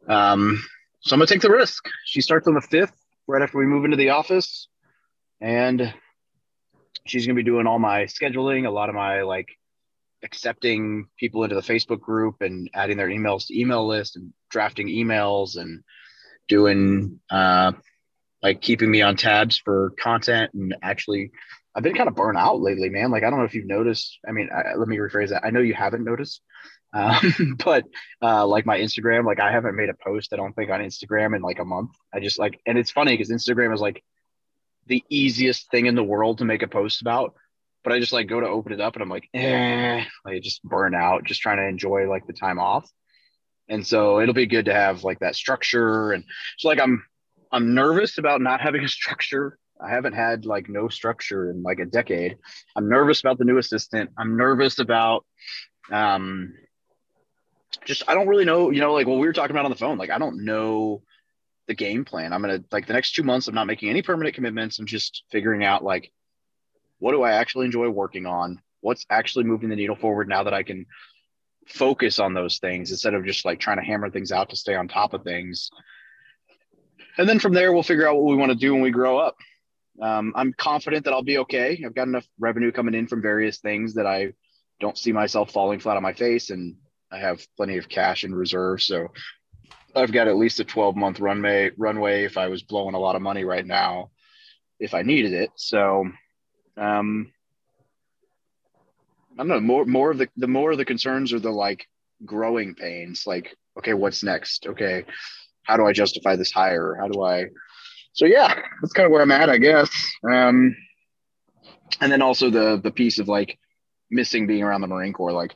[0.07, 0.63] um
[1.01, 1.85] so i'm gonna take the risk.
[2.05, 2.93] She starts on the 5th
[3.27, 4.67] right after we move into the office
[5.41, 5.93] and
[7.05, 9.49] she's gonna be doing all my scheduling a lot of my like
[10.25, 14.87] accepting people into the Facebook group and adding their emails to email list and drafting
[14.87, 15.83] emails and
[16.47, 17.71] doing uh,
[18.41, 21.31] like keeping me on tabs for content and actually
[21.75, 23.11] I've been kind of burnt out lately, man.
[23.11, 24.17] Like I don't know if you've noticed.
[24.27, 25.45] I mean, I, let me rephrase that.
[25.45, 26.41] I know you haven't noticed,
[26.93, 27.83] um, but
[28.21, 30.31] uh, like my Instagram, like I haven't made a post.
[30.31, 31.91] I don't think on Instagram in like a month.
[32.13, 34.03] I just like, and it's funny because Instagram is like
[34.87, 37.35] the easiest thing in the world to make a post about
[37.85, 40.63] but I just like go to open it up and I'm like, eh, like just
[40.63, 42.89] burn out, just trying to enjoy like the time off.
[43.69, 46.11] And so it'll be good to have like that structure.
[46.11, 46.23] And
[46.57, 47.05] so like I'm
[47.51, 49.59] I'm nervous about not having a structure.
[49.79, 52.37] I haven't had like no structure in like a decade.
[52.75, 54.09] I'm nervous about the new assistant.
[54.17, 55.23] I'm nervous about
[55.91, 56.55] um
[57.85, 59.77] just I don't really know, you know, like what we were talking about on the
[59.77, 59.99] phone.
[59.99, 61.03] Like I don't know
[61.67, 62.33] the game plan.
[62.33, 64.79] I'm gonna like the next two months, I'm not making any permanent commitments.
[64.79, 66.11] I'm just figuring out like
[67.05, 68.59] what do I actually enjoy working on?
[68.81, 70.87] What's actually moving the needle forward now that I can
[71.67, 74.73] focus on those things instead of just like trying to hammer things out to stay
[74.73, 75.69] on top of things.
[77.19, 79.19] And then from there, we'll figure out what we want to do when we grow
[79.19, 79.35] up.
[80.01, 81.79] Um, I'm confident that I'll be okay.
[81.85, 84.33] I've got enough revenue coming in from various things that I
[84.79, 86.75] don't see myself falling flat on my face, and
[87.11, 88.81] I have plenty of cash in reserve.
[88.81, 89.09] So
[89.95, 91.69] I've got at least a 12 month runway.
[91.77, 94.09] Runway if I was blowing a lot of money right now,
[94.79, 95.51] if I needed it.
[95.55, 96.05] So
[96.77, 97.31] um
[99.33, 101.87] I don't know, more more of the the more of the concerns are the like
[102.25, 104.65] growing pains, like, okay, what's next?
[104.67, 105.05] Okay,
[105.63, 106.95] how do I justify this hire?
[106.99, 107.45] How do I
[108.13, 109.89] so yeah, that's kind of where I'm at, I guess.
[110.29, 110.75] Um
[112.01, 113.57] and then also the the piece of like
[114.09, 115.33] missing being around the Marine Corps.
[115.33, 115.53] Like,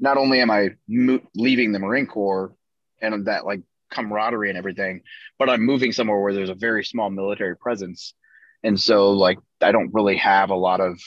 [0.00, 2.52] not only am I mo- leaving the Marine Corps
[3.00, 5.02] and that like camaraderie and everything,
[5.38, 8.14] but I'm moving somewhere where there's a very small military presence
[8.62, 11.00] and so like i don't really have a lot of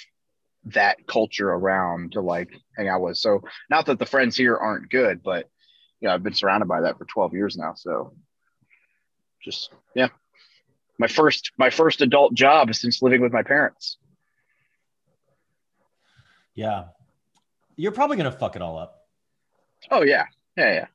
[0.65, 4.89] that culture around to like hang out with so not that the friends here aren't
[4.89, 5.47] good but
[6.01, 8.13] yeah i've been surrounded by that for 12 years now so
[9.43, 10.07] just yeah
[10.97, 13.97] my first my first adult job since living with my parents
[16.55, 16.85] Yeah.
[17.75, 19.01] You're probably going to fuck it all up.
[19.91, 20.85] oh yeah yeah yeah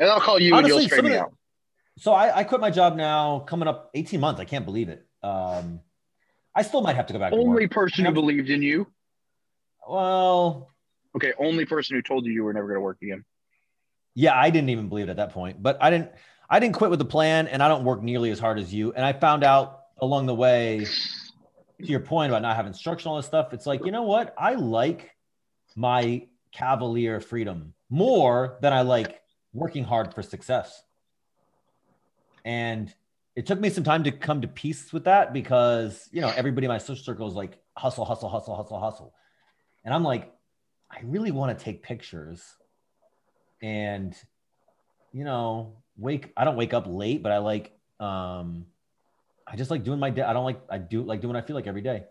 [0.00, 1.34] And I'll call you Honestly, and you'll straighten me the- out.
[1.98, 4.40] So I, I quit my job now, coming up 18 months.
[4.40, 5.04] I can't believe it.
[5.22, 5.80] Um,
[6.58, 7.32] I still might have to go back.
[7.32, 8.88] Only person who believed in you.
[9.88, 10.72] Well,
[11.14, 13.24] Okay, only person who told you you were never going to work again.
[14.14, 16.10] yeah, I didn't even believe it at that point, but I didn't.
[16.50, 18.92] I didn't quit with the plan, and I don't work nearly as hard as you.
[18.92, 23.10] And I found out along the way, to your point about not having structure and
[23.10, 23.52] all this stuff.
[23.52, 24.34] It's like you know what?
[24.36, 25.12] I like
[25.76, 29.20] my cavalier freedom more than I like
[29.52, 30.82] working hard for success.
[32.44, 32.92] And
[33.38, 36.64] it took me some time to come to peace with that because you know everybody
[36.64, 39.14] in my social circle is like hustle, hustle, hustle, hustle, hustle,
[39.84, 40.34] and I'm like,
[40.90, 42.42] I really want to take pictures,
[43.62, 44.12] and
[45.12, 46.32] you know, wake.
[46.36, 48.66] I don't wake up late, but I like, um,
[49.46, 50.22] I just like doing my day.
[50.22, 52.06] I don't like I do like doing what I feel like every day,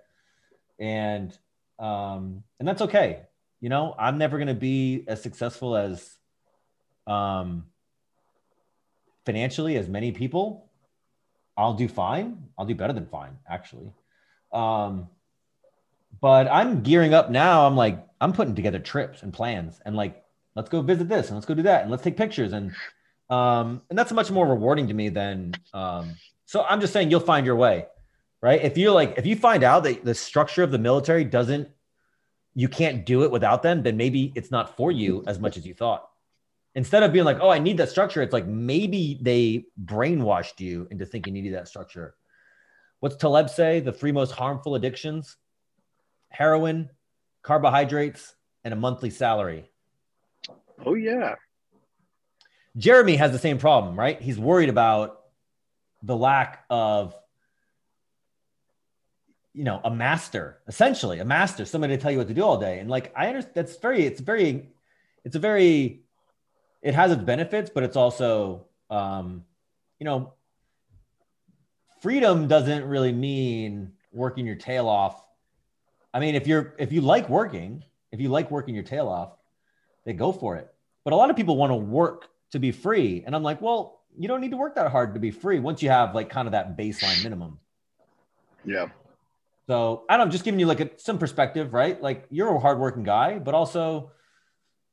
[0.79, 1.37] and
[1.77, 3.23] um, and that's okay.
[3.59, 6.09] You know, I'm never gonna be as successful as,
[7.05, 7.65] um,
[9.25, 10.66] financially as many people.
[11.57, 12.49] I'll do fine.
[12.57, 13.91] I'll do better than fine, actually.
[14.53, 15.09] Um,
[16.21, 17.65] but I'm gearing up now.
[17.65, 20.23] I'm like, I'm putting together trips and plans and like,
[20.55, 22.53] let's go visit this and let's go do that and let's take pictures.
[22.53, 22.73] And
[23.29, 26.15] um, and that's much more rewarding to me than um,
[26.45, 27.87] so I'm just saying you'll find your way,
[28.41, 28.63] right?
[28.63, 31.67] If you're like, if you find out that the structure of the military doesn't,
[32.55, 35.65] you can't do it without them, then maybe it's not for you as much as
[35.65, 36.09] you thought
[36.75, 40.88] instead of being like, oh, I need that structure, it's like maybe they brainwashed you
[40.91, 42.15] into thinking you need that structure.
[42.99, 43.80] What's Taleb say?
[43.80, 45.38] The three most harmful addictions
[46.30, 46.89] heroin,
[47.41, 49.69] carbohydrates, and a monthly salary.
[50.86, 51.36] Oh yeah.
[52.75, 54.21] Jeremy has the same problem, right?
[54.21, 55.21] He's worried about
[56.03, 57.15] the lack of,
[59.53, 62.60] you know, a master, essentially a master, somebody to tell you what to do all
[62.60, 62.80] day.
[62.80, 64.69] And like, I understand that's very, it's very,
[65.23, 66.03] it's a very,
[66.81, 69.43] it has its benefits, but it's also, um,
[69.99, 70.33] you know,
[72.01, 75.23] freedom doesn't really mean working your tail off.
[76.13, 79.33] I mean, if you're, if you like working, if you like working your tail off,
[80.05, 80.73] they go for it.
[81.03, 83.23] But a lot of people want to work to be free.
[83.25, 85.83] And I'm like, well, you don't need to work that hard to be free once
[85.83, 87.59] you have like kind of that baseline minimum.
[88.63, 88.87] Yeah.
[89.67, 92.01] So I don't know, just giving you like a, some perspective, right?
[92.01, 94.11] Like you're a hardworking guy, but also,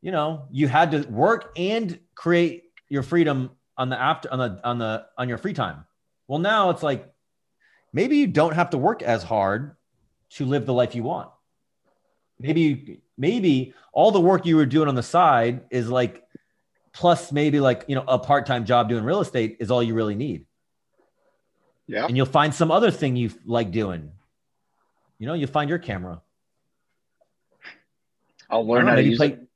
[0.04, 4.60] you know, you had to work and create your freedom on the after on the
[4.62, 5.86] on the on your free time.
[6.28, 7.10] Well, now it's like
[7.90, 9.76] maybe you don't have to work as hard
[10.32, 11.30] to live the life you want.
[12.38, 16.22] Maybe maybe all the work you were doing on the side is like
[16.92, 20.14] plus maybe like you know a part-time job doing real estate is all you really
[20.14, 20.44] need
[21.86, 22.04] Yeah.
[22.06, 24.12] and you'll find some other thing you like doing
[25.18, 26.20] you know you'll find your camera
[28.50, 29.48] I'll learn know, how to use play it.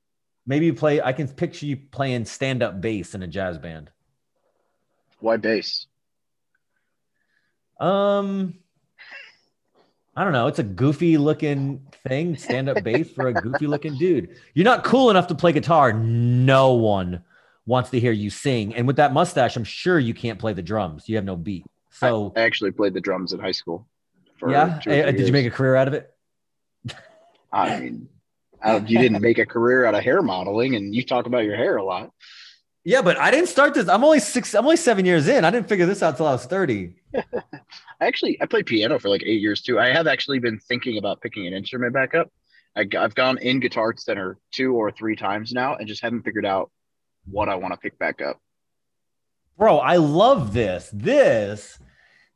[0.49, 3.91] Maybe you play i can picture you playing stand-up bass in a jazz band.
[5.21, 5.87] Why bass?
[7.79, 8.55] um
[10.17, 10.49] i don't know.
[10.49, 14.37] It's a goofy looking thing stand-up bass for a goofy looking dude.
[14.55, 15.93] You're not cool enough to play guitar.
[15.93, 17.23] No one
[17.67, 18.75] wants to hear you sing.
[18.75, 21.09] And with that mustache i'm sure you can't play the drums.
[21.09, 21.67] You have no beat.
[21.91, 23.87] So I actually played the drums in high school.
[24.49, 24.81] yeah?
[24.87, 26.13] Uh, did you make a career out of it?
[27.53, 28.09] I mean,
[28.63, 31.57] uh, you didn't make a career out of hair modeling, and you talk about your
[31.57, 32.11] hair a lot.
[32.85, 33.89] Yeah, but I didn't start this.
[33.89, 34.55] I'm only six.
[34.55, 35.45] I'm only seven years in.
[35.45, 36.95] I didn't figure this out till I was thirty.
[37.15, 37.23] I
[38.01, 39.79] actually I played piano for like eight years too.
[39.79, 42.31] I have actually been thinking about picking an instrument back up.
[42.77, 46.47] I, have gone in Guitar Center two or three times now, and just haven't figured
[46.47, 46.71] out
[47.27, 48.41] what I want to pick back up.
[49.57, 50.89] Bro, I love this.
[50.93, 51.79] This,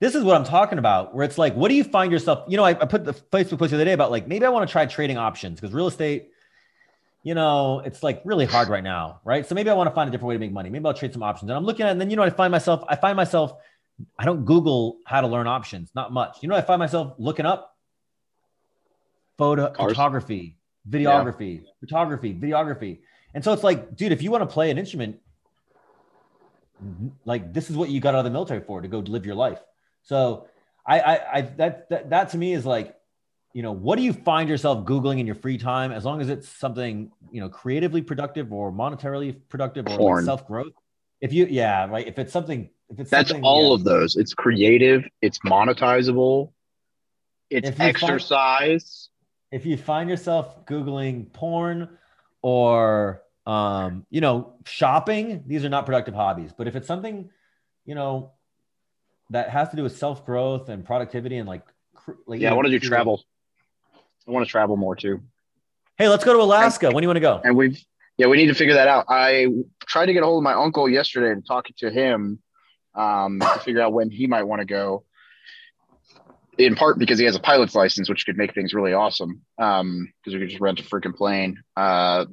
[0.03, 1.15] this is what I'm talking about.
[1.15, 2.43] Where it's like, what do you find yourself?
[2.49, 4.49] You know, I, I put the Facebook post the other day about like maybe I
[4.49, 6.31] want to try trading options because real estate,
[7.23, 9.47] you know, it's like really hard right now, right?
[9.47, 10.71] So maybe I want to find a different way to make money.
[10.71, 11.51] Maybe I'll trade some options.
[11.51, 13.53] And I'm looking at, it, and then you know, I find myself, I find myself,
[14.19, 16.38] I don't Google how to learn options, not much.
[16.43, 17.77] You know, I find myself looking up
[19.38, 19.93] photo Cars.
[19.93, 20.57] photography,
[20.91, 22.99] videography, photography, videography.
[23.35, 25.21] And so it's like, dude, if you want to play an instrument,
[27.25, 29.37] like this is what you got out of the military for to go live your
[29.37, 29.61] life.
[30.03, 30.49] So
[30.87, 32.96] I, I, I that, that, that to me is like,
[33.53, 35.92] you know, what do you find yourself Googling in your free time?
[35.92, 40.73] As long as it's something, you know, creatively productive or monetarily productive or like self-growth.
[41.21, 42.07] If you, yeah, right.
[42.07, 43.75] If it's something, if it's That's all yeah.
[43.75, 44.17] of those.
[44.17, 45.05] It's creative.
[45.21, 46.53] It's monetizable.
[47.50, 49.09] It's If you find- exercise.
[49.50, 51.90] if you find yourself googling porn
[52.40, 57.29] or um, you know shopping these are not productive hobbies but if it's something
[57.85, 58.33] you know
[59.33, 61.62] that has to do with self-growth and productivity and like,
[62.26, 63.22] like yeah, I want to do travel.
[64.26, 65.20] I want to travel more too.
[65.98, 67.78] hey let's go to alaska when do you want to go And we've
[68.18, 69.06] Yeah, we need to figure that out.
[69.08, 69.48] I
[69.87, 72.40] tried to get a hold of my uncle yesterday and talking to him
[72.94, 75.04] um, to figure out when he might want to go.
[76.58, 79.42] In part because he has a pilot's license, which could make things really awesome.
[79.56, 81.62] Because um, we could just rent a freaking plane.
[81.76, 82.26] Uh,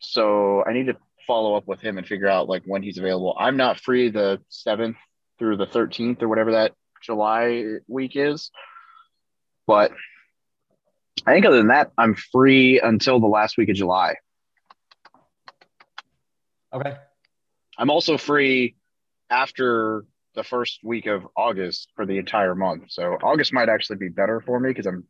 [0.00, 0.96] so I need to
[1.26, 3.36] follow up with him and figure out like when he's available.
[3.38, 4.96] I'm not free the seventh
[5.40, 8.52] through the 13th or whatever that July week is,
[9.66, 9.90] but
[11.26, 14.14] I think other than that, I'm free until the last week of July.
[16.72, 16.96] Okay.
[17.76, 18.76] I'm also free
[19.28, 22.84] after the first week of August for the entire month.
[22.88, 25.04] So August might actually be better for me because I'm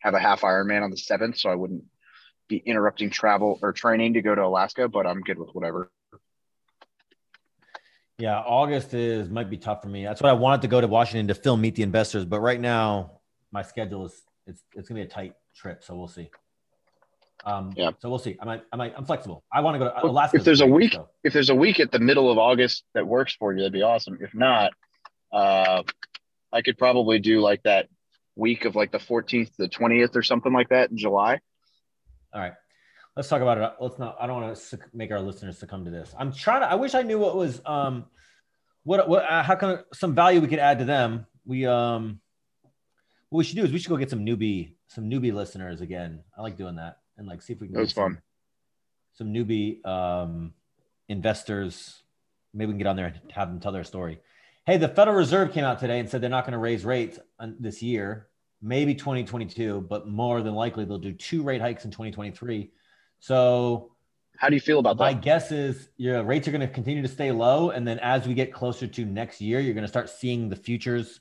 [0.00, 1.84] have a half Ironman on the seventh, so I wouldn't
[2.48, 4.88] be interrupting travel or training to go to Alaska.
[4.88, 5.90] But I'm good with whatever.
[8.18, 10.04] Yeah, August is might be tough for me.
[10.04, 12.60] That's what I wanted to go to Washington to film Meet the Investors, but right
[12.60, 13.20] now
[13.52, 16.30] my schedule is it's it's gonna be a tight trip, so we'll see.
[17.44, 17.90] Um, yeah.
[18.00, 18.36] So we'll see.
[18.40, 19.44] I might, I might, I'm flexible.
[19.52, 20.38] I want to go to Alaska.
[20.38, 21.08] If there's a week, so.
[21.22, 23.82] if there's a week at the middle of August that works for you, that'd be
[23.82, 24.18] awesome.
[24.20, 24.72] If not,
[25.32, 25.82] uh,
[26.52, 27.88] I could probably do like that
[28.34, 31.38] week of like the 14th to the 20th or something like that in July.
[32.32, 32.54] All right.
[33.16, 33.72] Let's talk about it.
[33.80, 36.14] Let's not, I don't want to make our listeners succumb to this.
[36.18, 38.04] I'm trying to, I wish I knew what was, um,
[38.84, 41.26] what, what, uh, how can some value we could add to them.
[41.46, 42.20] We, um,
[43.30, 46.20] what we should do is we should go get some newbie, some newbie listeners again.
[46.36, 47.74] I like doing that and like see if we can.
[47.74, 48.20] That was fun.
[49.14, 50.52] Some, some newbie um,
[51.08, 52.02] investors.
[52.52, 54.20] Maybe we can get on there and have them tell their story.
[54.66, 57.18] Hey, the Federal Reserve came out today and said they're not going to raise rates
[57.60, 58.26] this year,
[58.60, 62.72] maybe 2022, but more than likely they'll do two rate hikes in 2023.
[63.26, 63.90] So,
[64.36, 65.02] how do you feel about that?
[65.02, 68.24] My guess is your rates are going to continue to stay low, and then as
[68.28, 71.18] we get closer to next year, you're going to start seeing the futures.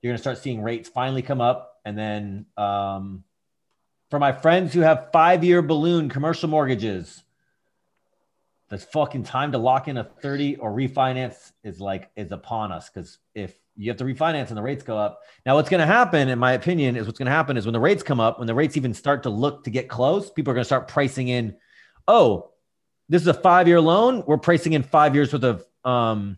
[0.00, 3.24] You're going to start seeing rates finally come up, and then um,
[4.08, 7.24] for my friends who have five year balloon commercial mortgages.
[8.68, 12.88] The fucking time to lock in a 30 or refinance is like is upon us
[12.88, 15.20] because if you have to refinance and the rates go up.
[15.46, 17.72] Now, what's going to happen, in my opinion, is what's going to happen is when
[17.72, 20.50] the rates come up, when the rates even start to look to get close, people
[20.50, 21.56] are going to start pricing in,
[22.06, 22.50] oh,
[23.08, 24.24] this is a five year loan.
[24.26, 26.36] We're pricing in five years worth of, um,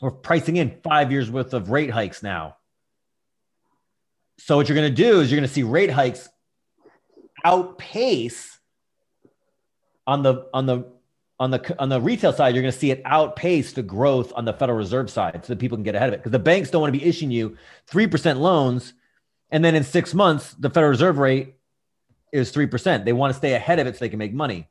[0.00, 2.56] we're pricing in five years worth of rate hikes now.
[4.38, 6.28] So what you're going to do is you're going to see rate hikes
[7.44, 8.58] outpace
[10.06, 10.90] on the on the
[11.40, 14.44] on the on the retail side, you're going to see it outpace the growth on
[14.44, 16.18] the Federal Reserve side, so that people can get ahead of it.
[16.18, 18.92] Because the banks don't want to be issuing you three percent loans,
[19.50, 21.54] and then in six months the Federal Reserve rate
[22.32, 23.04] is three percent.
[23.04, 24.68] They want to stay ahead of it so they can make money,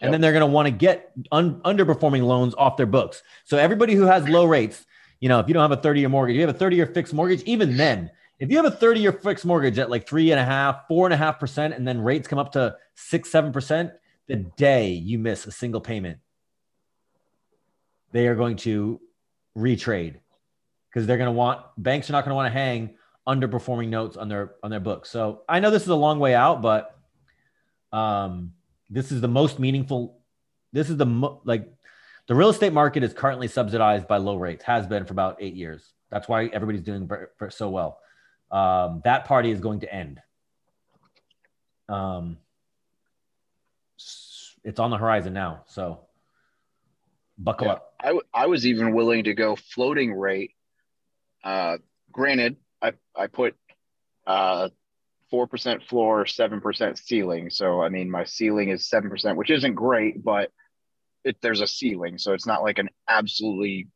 [0.00, 0.12] and yep.
[0.12, 3.22] then they're going to want to get un- underperforming loans off their books.
[3.44, 4.86] So everybody who has low rates,
[5.20, 6.86] you know, if you don't have a 30 year mortgage, you have a 30 year
[6.86, 7.42] fixed mortgage.
[7.42, 10.44] Even then, if you have a 30 year fixed mortgage at like three and a
[10.44, 13.92] half, four and a half percent, and then rates come up to six, seven percent,
[14.32, 16.18] the day you miss a single payment,
[18.12, 19.00] they are going to
[19.56, 20.16] retrade
[20.88, 22.94] because they're going to want banks are not going to want to hang
[23.28, 25.10] underperforming notes on their on their books.
[25.10, 26.98] So I know this is a long way out, but
[27.92, 28.52] um,
[28.88, 30.18] this is the most meaningful.
[30.72, 31.70] This is the mo- like
[32.26, 35.54] the real estate market is currently subsidized by low rates, has been for about eight
[35.54, 35.92] years.
[36.10, 37.10] That's why everybody's doing
[37.50, 37.98] so well
[38.52, 40.20] um, that party is going to end.
[41.88, 42.38] Um,
[44.64, 45.62] it's on the horizon now.
[45.66, 46.00] So
[47.38, 47.94] buckle yeah, up.
[48.00, 50.52] I, w- I was even willing to go floating rate.
[51.44, 51.78] Uh,
[52.10, 53.56] granted, I, I put
[54.26, 54.68] uh,
[55.32, 57.50] 4% floor, 7% ceiling.
[57.50, 60.50] So, I mean, my ceiling is 7%, which isn't great, but
[61.24, 62.18] it, there's a ceiling.
[62.18, 63.88] So it's not like an absolutely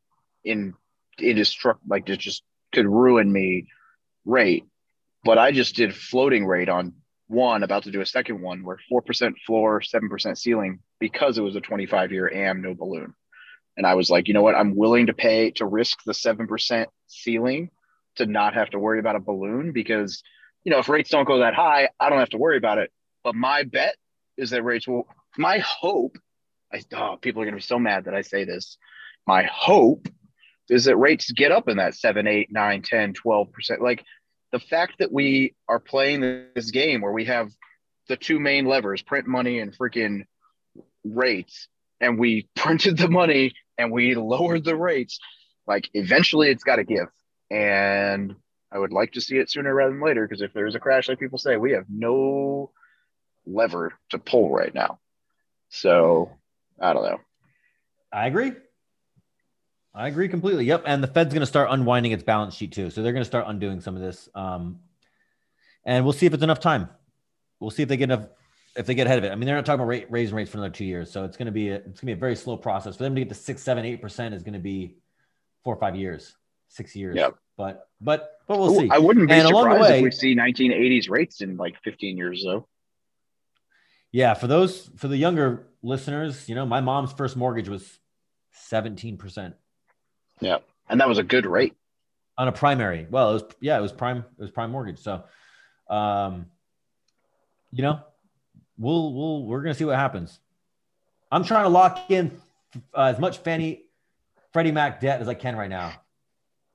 [0.44, 0.74] in,
[1.18, 2.42] it is struck like it just
[2.72, 3.66] could ruin me
[4.24, 4.64] rate,
[5.24, 6.94] but I just did floating rate on
[7.28, 11.56] one, about to do a second one where 4% floor, 7% ceiling because it was
[11.56, 13.14] a 25 year AM, no balloon.
[13.76, 14.54] And I was like, you know what?
[14.54, 17.70] I'm willing to pay to risk the 7% ceiling
[18.16, 20.22] to not have to worry about a balloon because,
[20.64, 22.90] you know, if rates don't go that high, I don't have to worry about it.
[23.22, 23.96] But my bet
[24.36, 25.06] is that rates will,
[25.36, 26.16] my hope,
[26.72, 28.78] I, oh, people are going to be so mad that I say this.
[29.26, 30.08] My hope
[30.68, 34.04] is that rates get up in that 7 8 9 10 12% like
[34.52, 36.20] the fact that we are playing
[36.54, 37.50] this game where we have
[38.08, 40.24] the two main levers print money and freaking
[41.04, 41.68] rates
[42.00, 45.18] and we printed the money and we lowered the rates
[45.66, 47.08] like eventually it's got to give.
[47.50, 48.34] And
[48.72, 51.08] i would like to see it sooner rather than later because if there's a crash
[51.08, 52.72] like people say we have no
[53.46, 54.98] lever to pull right now.
[55.68, 56.30] So
[56.80, 57.20] i don't know.
[58.12, 58.52] I agree
[59.96, 60.66] I agree completely.
[60.66, 60.82] Yep.
[60.86, 62.90] And the Fed's going to start unwinding its balance sheet too.
[62.90, 64.28] So they're going to start undoing some of this.
[64.34, 64.80] Um,
[65.86, 66.90] and we'll see if it's enough time.
[67.60, 68.26] We'll see if they get enough,
[68.76, 69.32] if they get ahead of it.
[69.32, 71.10] I mean, they're not talking about rate, raising rates for another two years.
[71.10, 73.04] So it's going to be, a, it's going to be a very slow process for
[73.04, 74.96] them to get to six, seven, eight percent is going to be
[75.64, 76.36] four or five years,
[76.68, 77.16] six years.
[77.16, 77.36] Yep.
[77.56, 78.90] But, but, but we'll Ooh, see.
[78.90, 82.44] I wouldn't be and surprised way, if we see 1980s rates in like 15 years
[82.44, 82.68] though.
[84.12, 84.34] Yeah.
[84.34, 87.98] For those, for the younger listeners, you know, my mom's first mortgage was
[88.70, 89.54] 17%.
[90.40, 90.58] Yeah.
[90.88, 91.74] And that was a good rate
[92.38, 93.06] on a primary.
[93.10, 94.98] Well, it was, yeah, it was prime, it was prime mortgage.
[94.98, 95.24] So,
[95.88, 96.46] um,
[97.72, 98.00] you know,
[98.78, 100.38] we'll, we'll, we're going to see what happens.
[101.30, 102.38] I'm trying to lock in
[102.94, 103.82] uh, as much Fannie,
[104.52, 105.92] Freddie Mac debt as I can right now.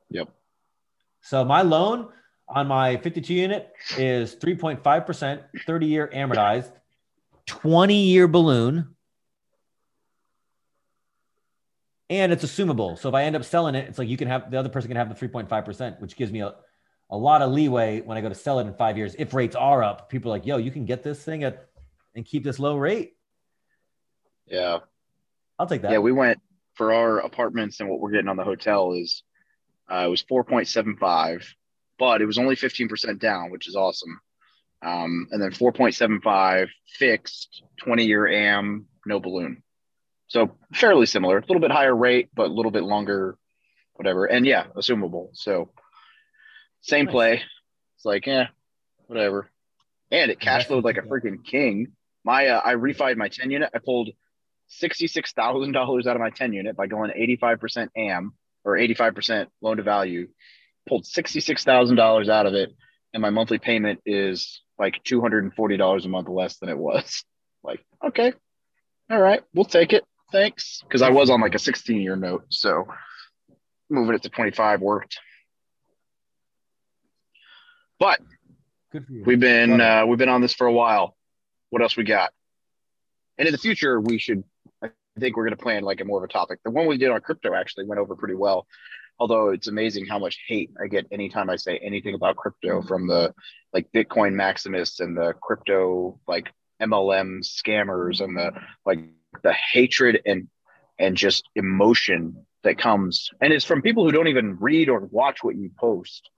[0.09, 0.29] Yep.
[1.21, 2.09] So my loan
[2.47, 6.71] on my 52 unit is 3.5%, 30 year amortized,
[7.45, 8.95] 20 year balloon.
[12.11, 12.99] And it's assumable.
[12.99, 14.89] So if I end up selling it, it's like you can have the other person
[14.89, 16.53] can have the 3.5%, which gives me a,
[17.09, 19.15] a lot of leeway when I go to sell it in five years.
[19.17, 21.69] If rates are up, people are like, yo, you can get this thing at
[22.13, 23.13] and keep this low rate.
[24.45, 24.79] Yeah.
[25.57, 25.91] I'll take that.
[25.93, 26.39] Yeah, we went
[26.73, 29.23] for our apartments and what we're getting on the hotel is
[29.89, 31.45] uh, it was 4.75,
[31.97, 34.19] but it was only 15% down, which is awesome.
[34.81, 39.63] Um, and then 4.75 fixed, 20 year AM, no balloon.
[40.31, 43.37] So fairly similar, a little bit higher rate, but a little bit longer,
[43.95, 44.25] whatever.
[44.27, 45.27] And yeah, assumable.
[45.33, 45.71] So
[46.79, 47.11] same Nice.
[47.11, 47.43] play.
[47.97, 48.47] It's like, yeah,
[49.07, 49.51] whatever.
[50.09, 51.87] And it cash flowed like a freaking king.
[52.23, 53.71] My uh, I refied my 10 unit.
[53.75, 54.11] I pulled
[54.81, 58.31] $66,000 out of my 10 unit by going 85% AM
[58.63, 60.29] or 85% loan to value.
[60.87, 62.69] Pulled $66,000 out of it.
[63.13, 67.25] And my monthly payment is like $240 a month less than it was.
[67.63, 68.33] Like, okay.
[69.11, 69.43] All right.
[69.53, 70.03] We'll take it.
[70.31, 70.81] Thanks.
[70.83, 72.45] Because I was on like a 16 year note.
[72.49, 72.87] So
[73.89, 75.19] moving it to 25 worked.
[77.99, 78.19] But
[78.91, 79.23] Good for you.
[79.25, 81.15] We've been uh, we've been on this for a while.
[81.69, 82.31] What else we got?
[83.37, 84.43] And in the future, we should.
[84.83, 86.59] I think we're going to plan like a more of a topic.
[86.63, 88.67] The one we did on crypto actually went over pretty well.
[89.17, 93.07] Although it's amazing how much hate I get anytime I say anything about crypto from
[93.07, 93.33] the
[93.71, 96.51] like Bitcoin maximists and the crypto like
[96.81, 98.51] MLM scammers and the
[98.85, 98.99] like
[99.43, 100.47] the hatred and
[100.99, 105.43] and just emotion that comes and it's from people who don't even read or watch
[105.43, 106.29] what you post.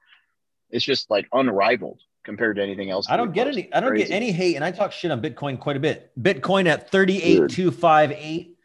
[0.70, 3.08] It's just like unrivaled compared to anything else.
[3.10, 3.58] I don't get post.
[3.58, 3.74] any.
[3.74, 4.08] I don't Crazy.
[4.08, 6.12] get any hate, and I talk shit on Bitcoin quite a bit.
[6.20, 8.58] Bitcoin at thirty-eight two five eight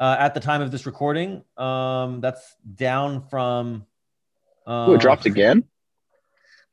[0.00, 1.44] uh, at the time of this recording.
[1.56, 3.86] Um, that's down from.
[4.66, 5.64] Uh, Ooh, it dropped again.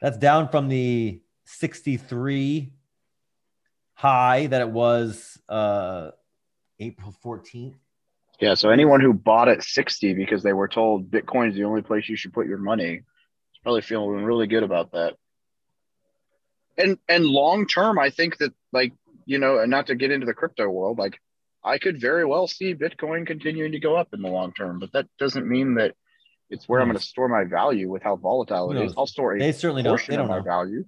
[0.01, 2.73] That's down from the sixty-three
[3.93, 6.11] high that it was uh,
[6.83, 7.75] April fourteenth.
[8.39, 11.81] Yeah, so anyone who bought at 60 because they were told Bitcoin is the only
[11.81, 15.15] place you should put your money is probably feeling really good about that.
[16.77, 18.91] And and long term, I think that like,
[19.25, 21.19] you know, and not to get into the crypto world, like
[21.63, 24.91] I could very well see Bitcoin continuing to go up in the long term, but
[24.93, 25.95] that doesn't mean that
[26.49, 28.93] it's where I'm going to store my value with how volatile it is.
[28.97, 30.05] I'll store a They certainly don't.
[30.07, 30.43] They don't of my know.
[30.43, 30.85] value.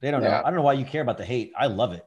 [0.00, 0.30] They don't know.
[0.30, 1.52] I don't know why you care about the hate.
[1.58, 2.06] I love it.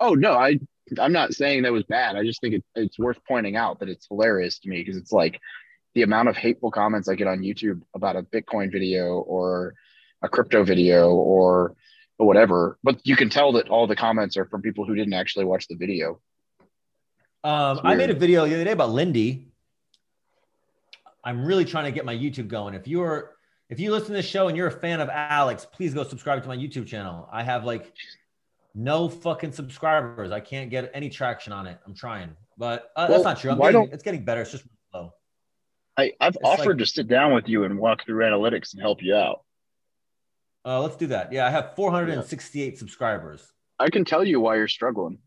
[0.00, 0.58] Oh no, I
[0.98, 2.16] I'm not saying that was bad.
[2.16, 5.12] I just think it, it's worth pointing out that it's hilarious to me because it's
[5.12, 5.40] like
[5.94, 9.74] the amount of hateful comments I get on YouTube about a Bitcoin video or
[10.22, 11.74] a crypto video or,
[12.18, 12.78] or whatever.
[12.82, 15.66] But you can tell that all the comments are from people who didn't actually watch
[15.68, 16.20] the video.
[17.44, 19.48] Um, I made a video the other day about Lindy.
[21.24, 22.74] I'm really trying to get my YouTube going.
[22.74, 23.36] If you're
[23.68, 26.42] if you listen to this show and you're a fan of Alex, please go subscribe
[26.42, 27.28] to my YouTube channel.
[27.30, 27.92] I have like
[28.74, 30.30] no fucking subscribers.
[30.30, 31.78] I can't get any traction on it.
[31.86, 33.50] I'm trying, but uh, Well, that's not true.
[33.50, 34.42] I'm getting, it's getting better.
[34.42, 35.12] It's just slow.
[35.96, 38.80] I, I've It's offered like- to sit down with you and walk through analytics and
[38.82, 39.42] help you out.
[40.64, 41.32] Uh, let's do that.
[41.32, 43.46] Yeah, I have 468 subscribers.
[43.78, 45.18] I can tell you why you're struggling.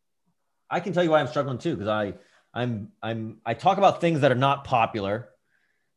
[0.69, 2.13] I can tell you why I'm struggling too, because I
[2.53, 5.29] I'm I'm I talk about things that are not popular.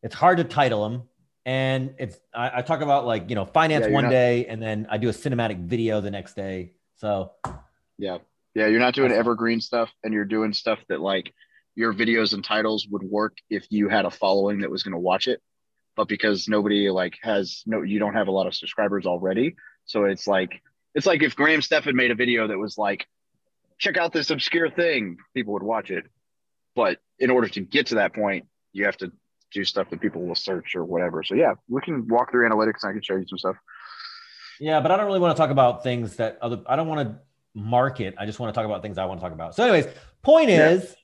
[0.03, 1.03] It's hard to title them,
[1.45, 4.63] and it's I, I talk about like you know finance Yeah, one not- day, and
[4.63, 6.73] then I do a cinematic video the next day.
[6.97, 7.33] So
[7.99, 8.19] Yeah.
[8.55, 8.67] Yeah.
[8.67, 11.33] You're not doing evergreen stuff and you're doing stuff that like
[11.75, 14.99] your videos and titles would work if you had a following that was going to
[14.99, 15.43] watch it.
[15.97, 19.57] But because nobody like has no, you don't have a lot of subscribers already.
[19.87, 20.63] So it's like,
[20.95, 23.07] it's like if Graham Stephan made a video that was like,
[23.79, 26.05] check out this obscure thing, people would watch it.
[26.75, 29.13] But in order to get to that point, you have to
[29.53, 31.23] do stuff that people will search or whatever.
[31.23, 33.57] So yeah, we can walk through analytics and I can show you some stuff.
[34.61, 36.63] Yeah, but I don't really want to talk about things that other.
[36.67, 37.19] I don't want to
[37.55, 38.15] market.
[38.19, 39.55] I just want to talk about things I want to talk about.
[39.55, 39.93] So, anyways,
[40.23, 40.71] point Yeah.
[40.71, 40.97] is,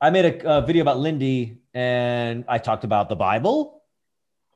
[0.00, 3.82] I made a, uh video about Lindy, and I talked about the Bible,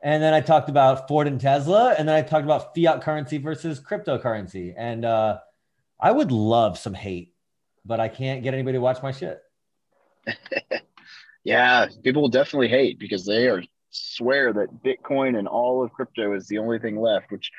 [0.03, 3.39] and then I talked about Ford and Tesla, and then I talked about fiat currency
[3.39, 5.39] versus cryptocurrency, and uh,
[5.99, 7.35] I would love some hate,
[7.85, 9.41] but I can't get anybody to watch my shit.
[11.43, 16.35] Yeah, people will definitely hate because they are swear that Bitcoin and all of crypto
[16.35, 17.51] is the only thing left, which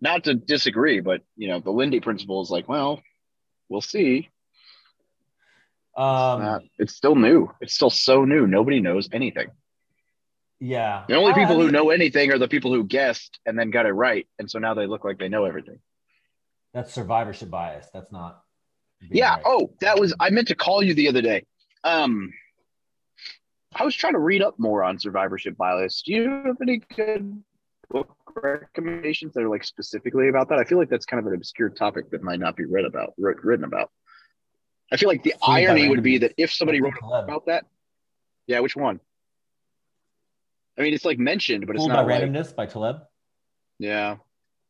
[0.00, 3.02] not to disagree, but you know, the Lindy principle is like, well,
[3.68, 4.28] we'll see.
[5.96, 7.50] Um, it's still new.
[7.60, 8.46] It's still so new.
[8.46, 9.48] Nobody knows anything.
[10.60, 11.04] yeah.
[11.08, 13.86] The only people I who know anything are the people who guessed and then got
[13.86, 14.26] it right.
[14.38, 15.80] And so now they look like they know everything.
[16.72, 17.88] that's survivorship bias.
[17.92, 18.42] That's not.
[19.10, 19.34] Yeah.
[19.34, 19.42] right.
[19.44, 21.44] Oh, that was I meant to call you the other day.
[21.82, 22.32] Um
[23.74, 26.02] I was trying to read up more on survivorship bias.
[26.02, 27.42] Do you have any good
[27.90, 30.58] book recommendations that are like specifically about that?
[30.58, 33.14] I feel like that's kind of an obscure topic that might not be read about,
[33.18, 33.90] writ- written about.
[34.92, 37.64] I feel like the irony would be that if somebody wrote about that,
[38.46, 39.00] yeah, which one?
[40.78, 43.00] I mean, it's like mentioned, but it's Fooled by not like, randomness by Taleb.
[43.78, 44.16] yeah,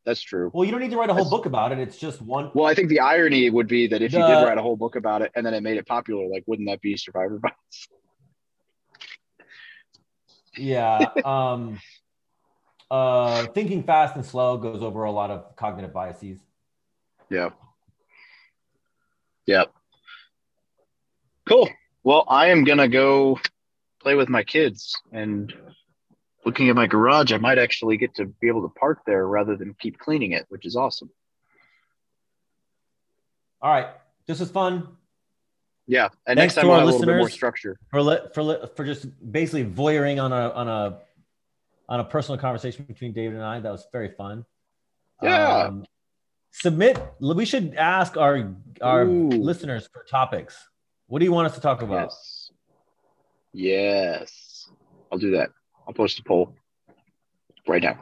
[0.05, 0.49] that's true.
[0.53, 1.79] Well, you don't need to write a whole That's- book about it.
[1.79, 2.51] It's just one.
[2.53, 4.95] Well, I think the irony would be that if you did write a whole book
[4.95, 7.87] about it and then it made it popular, like, wouldn't that be survivor bias?
[10.57, 11.05] Yeah.
[11.25, 11.79] Um,
[12.91, 16.39] uh, thinking fast and slow goes over a lot of cognitive biases.
[17.29, 17.49] Yeah.
[19.45, 19.71] Yep.
[21.47, 21.69] Cool.
[22.03, 23.39] Well, I am gonna go
[24.01, 25.53] play with my kids and
[26.45, 29.55] looking at my garage, I might actually get to be able to park there rather
[29.57, 31.09] than keep cleaning it, which is awesome.
[33.61, 33.87] All right.
[34.25, 34.87] This was fun
[35.87, 36.09] Yeah.
[36.25, 37.33] And Thanks next time to we'll our have a little bit more listeners.
[37.33, 37.79] structure.
[37.91, 40.99] for li- for li- for just basically voyeuring on a on a
[41.89, 43.59] on a personal conversation between David and I.
[43.59, 44.45] That was very fun.
[45.21, 45.63] Yeah.
[45.63, 45.85] Um,
[46.51, 47.01] submit.
[47.19, 49.29] We should ask our our Ooh.
[49.29, 50.55] listeners for topics.
[51.07, 52.09] What do you want us to talk about?
[52.09, 52.51] Yes.
[53.51, 54.69] Yes.
[55.11, 55.49] I'll do that.
[55.87, 56.55] I'll post a poll
[57.67, 57.99] right now.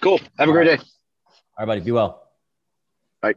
[0.00, 0.20] Cool.
[0.38, 0.76] Have a great day.
[0.78, 0.86] All
[1.58, 1.80] right, buddy.
[1.80, 2.22] Be well.
[3.20, 3.34] Bye.